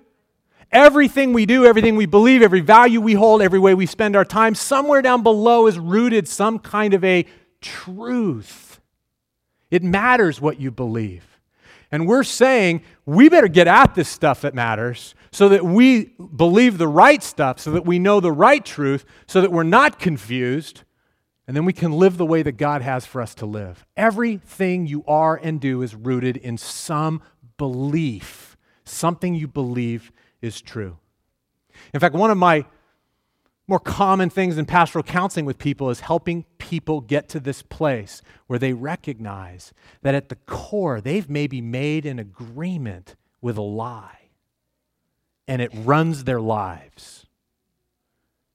Everything 0.71 1.33
we 1.33 1.47
do, 1.47 1.67
everything 1.67 1.97
we 1.97 2.07
believe, 2.07 2.43
every 2.43 2.61
value 2.61 3.01
we 3.01 3.15
hold, 3.15 3.43
every 3.43 3.59
way 3.59 3.75
we 3.75 3.87
spend 3.87 4.15
our 4.15 4.25
time, 4.25 4.55
somewhere 4.55 5.03
down 5.03 5.25
below 5.25 5.67
is 5.67 5.77
rooted 5.77 6.29
some 6.29 6.61
kind 6.61 6.95
of 6.95 7.03
a 7.03 7.27
truth. 7.61 8.80
It 9.71 9.83
matters 9.83 10.41
what 10.41 10.61
you 10.61 10.71
believe. 10.71 11.25
And 11.93 12.07
we're 12.07 12.25
saying 12.25 12.83
we 13.05 13.29
better 13.29 13.49
get 13.49 13.67
at 13.67 13.95
this 13.95 14.09
stuff 14.09 14.43
that 14.43 14.55
matters 14.55 15.15
so 15.33 15.49
that 15.49 15.65
we 15.65 16.13
believe 16.37 16.79
the 16.79 16.89
right 16.89 17.23
stuff, 17.23 17.59
so 17.61 17.73
that 17.73 17.85
we 17.85 17.99
know 17.99 18.21
the 18.21 18.33
right 18.33 18.65
truth, 18.65 19.05
so 19.27 19.41
that 19.41 19.53
we're 19.53 19.63
not 19.63 19.99
confused, 19.99 20.83
and 21.47 21.57
then 21.57 21.65
we 21.65 21.73
can 21.73 21.93
live 21.93 22.17
the 22.17 22.27
way 22.27 22.43
that 22.43 22.53
God 22.53 22.83
has 22.83 23.07
for 23.07 23.21
us 23.21 23.35
to 23.37 23.47
live. 23.47 23.85
Everything 23.97 24.87
you 24.87 25.05
are 25.07 25.37
and 25.37 25.61
do 25.61 25.83
is 25.83 25.95
rooted 25.95 26.37
in 26.37 26.57
some 26.57 27.23
belief, 27.57 28.57
something 28.85 29.35
you 29.35 29.49
believe 29.49 30.13
is 30.41 30.61
true. 30.61 30.99
In 31.93 32.01
fact, 32.01 32.15
one 32.15 32.31
of 32.31 32.39
my 32.39 32.65
more 33.71 33.79
common 33.79 34.29
things 34.29 34.59
in 34.59 34.67
pastoral 34.67 35.05
counseling 35.05 35.47
with 35.47 35.57
people 35.57 35.91
is 35.91 36.01
helping 36.01 36.45
people 36.59 37.01
get 37.01 37.29
to 37.29 37.39
this 37.41 37.63
place 37.63 38.21
where 38.49 38.59
they 38.59 38.73
recognize 38.73 39.73
that 40.03 40.15
at 40.15 40.29
the 40.29 40.35
core, 40.35 41.01
they've 41.01 41.31
maybe 41.31 41.61
made 41.61 42.05
an 42.05 42.19
agreement 42.19 43.15
with 43.41 43.57
a 43.57 43.63
lie 43.63 44.29
and 45.47 45.63
it 45.63 45.71
runs 45.73 46.25
their 46.25 46.41
lives. 46.41 47.27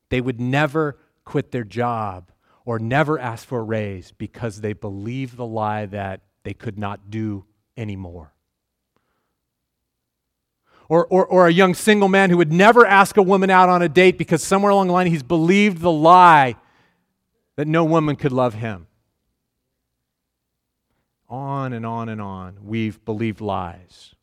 They 0.10 0.21
would 0.21 0.39
never 0.39 0.99
quit 1.23 1.51
their 1.51 1.63
job 1.63 2.32
or 2.65 2.78
never 2.78 3.17
ask 3.17 3.47
for 3.47 3.60
a 3.60 3.63
raise 3.63 4.12
because 4.12 4.62
they 4.62 4.73
believe 4.73 5.38
the 5.38 5.45
lie 5.45 5.86
that 5.88 6.21
they 6.43 6.54
could 6.54 6.78
not 6.78 7.10
do 7.10 7.45
anymore 7.78 8.34
or, 10.89 11.05
or, 11.07 11.25
or 11.25 11.47
a 11.47 11.51
young 11.51 11.73
single 11.73 12.09
man 12.09 12.29
who 12.29 12.37
would 12.37 12.53
never 12.53 12.85
ask 12.85 13.17
a 13.17 13.23
woman 13.23 13.49
out 13.49 13.69
on 13.69 13.81
a 13.81 13.89
date 13.89 14.17
because 14.17 14.43
somewhere 14.43 14.71
along 14.71 14.87
the 14.87 14.93
line 14.93 15.07
he's 15.07 15.23
believed 15.23 15.79
the 15.81 15.91
lie 15.91 16.55
that 17.55 17.67
no 17.67 17.83
woman 17.83 18.15
could 18.15 18.31
love 18.31 18.55
him. 18.55 18.87
On 21.27 21.73
and 21.73 21.85
on 21.85 22.09
and 22.09 22.21
on, 22.21 22.59
we've 22.63 23.03
believed 23.03 23.41
lies. 23.41 24.13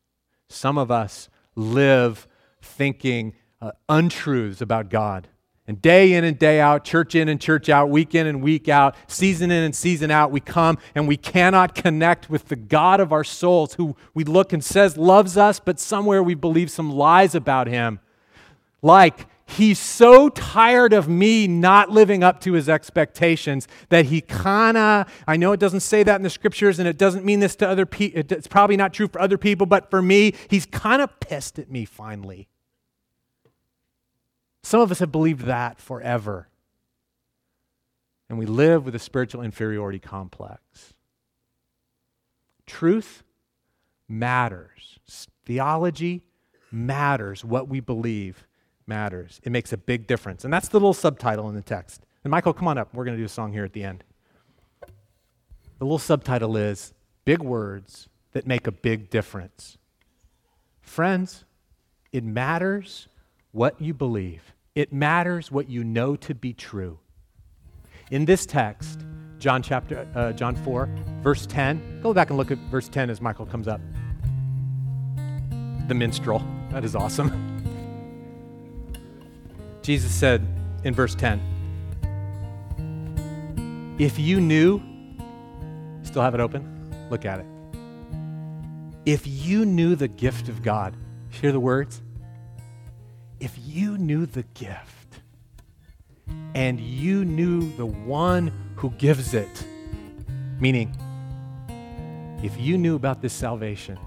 Some 0.47 0.77
of 0.77 0.89
us 0.89 1.29
live 1.55 2.27
thinking 2.61 3.33
uh, 3.61 3.71
untruths 3.89 4.61
about 4.61 4.89
God. 4.89 5.27
And 5.65 5.81
day 5.81 6.13
in 6.13 6.25
and 6.25 6.37
day 6.37 6.59
out, 6.59 6.83
church 6.83 7.15
in 7.15 7.29
and 7.29 7.39
church 7.39 7.69
out, 7.69 7.89
week 7.89 8.13
in 8.13 8.27
and 8.27 8.41
week 8.41 8.67
out, 8.67 8.95
season 9.07 9.49
in 9.49 9.63
and 9.63 9.73
season 9.73 10.11
out, 10.11 10.29
we 10.29 10.41
come 10.41 10.77
and 10.93 11.07
we 11.07 11.15
cannot 11.15 11.73
connect 11.73 12.29
with 12.29 12.49
the 12.49 12.57
God 12.57 12.99
of 12.99 13.13
our 13.13 13.23
souls 13.23 13.75
who 13.75 13.95
we 14.13 14.25
look 14.25 14.51
and 14.51 14.61
says 14.61 14.97
loves 14.97 15.37
us, 15.37 15.61
but 15.61 15.79
somewhere 15.79 16.21
we 16.21 16.35
believe 16.35 16.69
some 16.69 16.91
lies 16.91 17.33
about 17.33 17.67
him. 17.67 18.01
Like, 18.81 19.27
he's 19.45 19.79
so 19.79 20.27
tired 20.27 20.91
of 20.91 21.07
me 21.07 21.47
not 21.47 21.89
living 21.89 22.23
up 22.23 22.41
to 22.41 22.53
his 22.53 22.67
expectations 22.67 23.65
that 23.87 24.05
he 24.07 24.19
kind 24.19 24.75
of, 24.75 25.07
I 25.25 25.37
know 25.37 25.53
it 25.53 25.61
doesn't 25.61 25.79
say 25.79 26.03
that 26.03 26.17
in 26.17 26.23
the 26.23 26.29
scriptures 26.29 26.77
and 26.79 26.89
it 26.89 26.97
doesn't 26.97 27.23
mean 27.23 27.39
this 27.39 27.55
to 27.57 27.69
other 27.69 27.85
people, 27.85 28.21
it's 28.29 28.47
probably 28.47 28.75
not 28.75 28.93
true 28.93 29.07
for 29.07 29.21
other 29.21 29.37
people, 29.37 29.65
but 29.65 29.89
for 29.89 30.01
me, 30.01 30.33
he's 30.49 30.65
kind 30.65 31.01
of 31.01 31.21
pissed 31.21 31.57
at 31.57 31.71
me 31.71 31.85
finally. 31.85 32.49
Some 34.63 34.79
of 34.79 34.91
us 34.91 34.99
have 34.99 35.11
believed 35.11 35.41
that 35.45 35.79
forever. 35.79 36.47
And 38.29 38.39
we 38.39 38.45
live 38.45 38.85
with 38.85 38.95
a 38.95 38.99
spiritual 38.99 39.41
inferiority 39.41 39.99
complex. 39.99 40.93
Truth 42.65 43.23
matters. 44.07 44.99
Theology 45.45 46.23
matters. 46.71 47.43
What 47.43 47.67
we 47.67 47.81
believe 47.81 48.47
matters. 48.87 49.41
It 49.43 49.51
makes 49.51 49.73
a 49.73 49.77
big 49.77 50.07
difference. 50.07 50.43
And 50.45 50.53
that's 50.53 50.69
the 50.69 50.77
little 50.77 50.93
subtitle 50.93 51.49
in 51.49 51.55
the 51.55 51.61
text. 51.61 52.05
And 52.23 52.31
Michael, 52.31 52.53
come 52.53 52.67
on 52.67 52.77
up. 52.77 52.93
We're 52.93 53.05
going 53.05 53.17
to 53.17 53.21
do 53.21 53.25
a 53.25 53.29
song 53.29 53.51
here 53.51 53.65
at 53.65 53.73
the 53.73 53.83
end. 53.83 54.03
The 55.79 55.85
little 55.85 55.99
subtitle 55.99 56.55
is 56.55 56.93
Big 57.25 57.41
Words 57.41 58.07
That 58.31 58.47
Make 58.47 58.65
a 58.65 58.71
Big 58.71 59.09
Difference. 59.09 59.77
Friends, 60.81 61.43
it 62.13 62.23
matters 62.23 63.09
what 63.53 63.79
you 63.79 63.93
believe, 63.93 64.53
it 64.75 64.91
matters 64.91 65.51
what 65.51 65.69
you 65.69 65.83
know 65.83 66.15
to 66.17 66.35
be 66.35 66.53
true. 66.53 66.99
In 68.11 68.25
this 68.25 68.45
text, 68.45 69.05
John 69.37 69.61
chapter 69.61 70.07
uh, 70.15 70.33
John 70.33 70.55
4, 70.55 70.89
verse 71.21 71.45
10. 71.45 72.01
Go 72.01 72.13
back 72.13 72.29
and 72.29 72.37
look 72.37 72.49
at 72.49 72.57
verse 72.71 72.89
10 72.89 73.09
as 73.09 73.21
Michael 73.21 73.45
comes 73.45 73.67
up. 73.67 73.79
The 75.87 75.93
minstrel. 75.93 76.43
That 76.71 76.83
is 76.83 76.95
awesome. 76.95 77.29
Jesus 79.83 80.11
said 80.11 80.47
in 80.83 80.95
verse 80.95 81.13
10, 81.13 81.39
If 83.99 84.17
you 84.17 84.41
knew, 84.41 84.81
still 86.01 86.23
have 86.23 86.33
it 86.33 86.39
open? 86.39 87.07
Look 87.11 87.25
at 87.25 87.39
it. 87.39 87.45
If 89.05 89.27
you 89.27 89.65
knew 89.65 89.95
the 89.95 90.07
gift 90.07 90.49
of 90.49 90.63
God, 90.63 90.97
hear 91.29 91.51
the 91.51 91.59
words? 91.59 92.02
You 93.73 93.97
knew 93.97 94.27
the 94.27 94.43
gift 94.53 95.21
and 96.53 96.79
you 96.79 97.25
knew 97.25 97.75
the 97.75 97.87
one 97.87 98.51
who 98.75 98.91
gives 98.91 99.33
it, 99.33 99.65
meaning, 100.59 100.95
if 102.43 102.55
you 102.59 102.77
knew 102.77 102.95
about 102.95 103.23
this 103.23 103.33
salvation, 103.33 103.97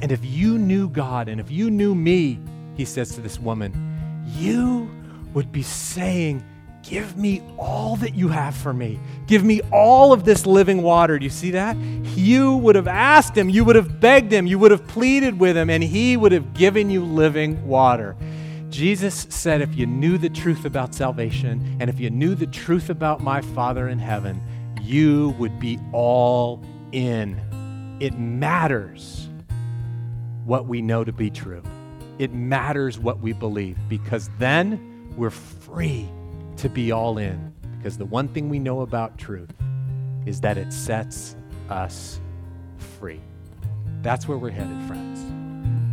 and 0.00 0.10
if 0.10 0.24
you 0.24 0.56
knew 0.56 0.88
God, 0.88 1.28
and 1.28 1.38
if 1.38 1.50
you 1.50 1.70
knew 1.70 1.94
me, 1.94 2.40
he 2.78 2.86
says 2.86 3.14
to 3.16 3.20
this 3.20 3.38
woman, 3.38 4.24
you 4.38 4.88
would 5.34 5.52
be 5.52 5.62
saying, 5.62 6.42
Give 6.82 7.14
me 7.16 7.42
all 7.58 7.96
that 7.96 8.14
you 8.14 8.28
have 8.28 8.54
for 8.54 8.72
me. 8.72 8.98
Give 9.26 9.44
me 9.44 9.60
all 9.70 10.14
of 10.14 10.24
this 10.24 10.46
living 10.46 10.82
water. 10.82 11.18
Do 11.18 11.24
you 11.24 11.30
see 11.30 11.50
that? 11.50 11.76
You 11.76 12.56
would 12.56 12.74
have 12.74 12.88
asked 12.88 13.36
him, 13.36 13.50
you 13.50 13.64
would 13.64 13.76
have 13.76 14.00
begged 14.00 14.32
him, 14.32 14.46
you 14.46 14.58
would 14.58 14.70
have 14.70 14.86
pleaded 14.86 15.38
with 15.38 15.56
him, 15.56 15.68
and 15.68 15.82
he 15.82 16.16
would 16.16 16.32
have 16.32 16.54
given 16.54 16.88
you 16.88 17.02
living 17.02 17.66
water. 17.66 18.16
Jesus 18.74 19.28
said, 19.30 19.62
if 19.62 19.76
you 19.76 19.86
knew 19.86 20.18
the 20.18 20.28
truth 20.28 20.64
about 20.64 20.96
salvation 20.96 21.76
and 21.78 21.88
if 21.88 22.00
you 22.00 22.10
knew 22.10 22.34
the 22.34 22.48
truth 22.48 22.90
about 22.90 23.20
my 23.20 23.40
Father 23.40 23.88
in 23.88 24.00
heaven, 24.00 24.42
you 24.82 25.30
would 25.38 25.60
be 25.60 25.78
all 25.92 26.60
in. 26.90 27.40
It 28.00 28.18
matters 28.18 29.28
what 30.44 30.66
we 30.66 30.82
know 30.82 31.04
to 31.04 31.12
be 31.12 31.30
true. 31.30 31.62
It 32.18 32.32
matters 32.32 32.98
what 32.98 33.20
we 33.20 33.32
believe 33.32 33.78
because 33.88 34.28
then 34.40 35.08
we're 35.16 35.30
free 35.30 36.08
to 36.56 36.68
be 36.68 36.90
all 36.90 37.18
in 37.18 37.54
because 37.78 37.96
the 37.96 38.06
one 38.06 38.26
thing 38.26 38.48
we 38.48 38.58
know 38.58 38.80
about 38.80 39.16
truth 39.18 39.54
is 40.26 40.40
that 40.40 40.58
it 40.58 40.72
sets 40.72 41.36
us 41.70 42.18
free. 42.98 43.20
That's 44.02 44.26
where 44.26 44.36
we're 44.36 44.50
headed, 44.50 44.82
friends. 44.88 45.20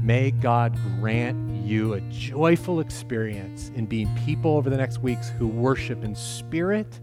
May 0.03 0.31
God 0.31 0.75
grant 0.99 1.50
you 1.63 1.93
a 1.93 2.01
joyful 2.09 2.79
experience 2.79 3.71
in 3.75 3.85
being 3.85 4.09
people 4.25 4.57
over 4.57 4.69
the 4.69 4.77
next 4.77 4.99
weeks 4.99 5.29
who 5.29 5.47
worship 5.47 6.03
in 6.03 6.15
spirit 6.15 6.99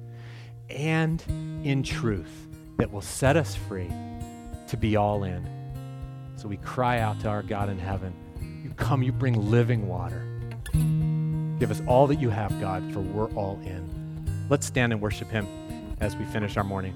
and 0.70 1.22
in 1.64 1.82
truth 1.82 2.48
that 2.76 2.90
will 2.90 3.00
set 3.00 3.36
us 3.36 3.54
free 3.54 3.90
to 4.68 4.76
be 4.76 4.96
all 4.96 5.24
in. 5.24 5.46
So 6.36 6.48
we 6.48 6.56
cry 6.58 7.00
out 7.00 7.20
to 7.20 7.28
our 7.28 7.42
God 7.42 7.68
in 7.68 7.78
heaven. 7.78 8.14
You 8.62 8.70
come, 8.70 9.02
you 9.02 9.12
bring 9.12 9.50
living 9.50 9.88
water. 9.88 10.24
Give 11.58 11.70
us 11.70 11.82
all 11.86 12.06
that 12.06 12.20
you 12.20 12.30
have, 12.30 12.60
God, 12.60 12.92
for 12.92 13.00
we're 13.00 13.30
all 13.32 13.58
in. 13.64 14.46
Let's 14.48 14.66
stand 14.66 14.92
and 14.92 15.02
worship 15.02 15.28
Him 15.30 15.46
as 16.00 16.14
we 16.16 16.24
finish 16.26 16.56
our 16.56 16.64
morning. 16.64 16.94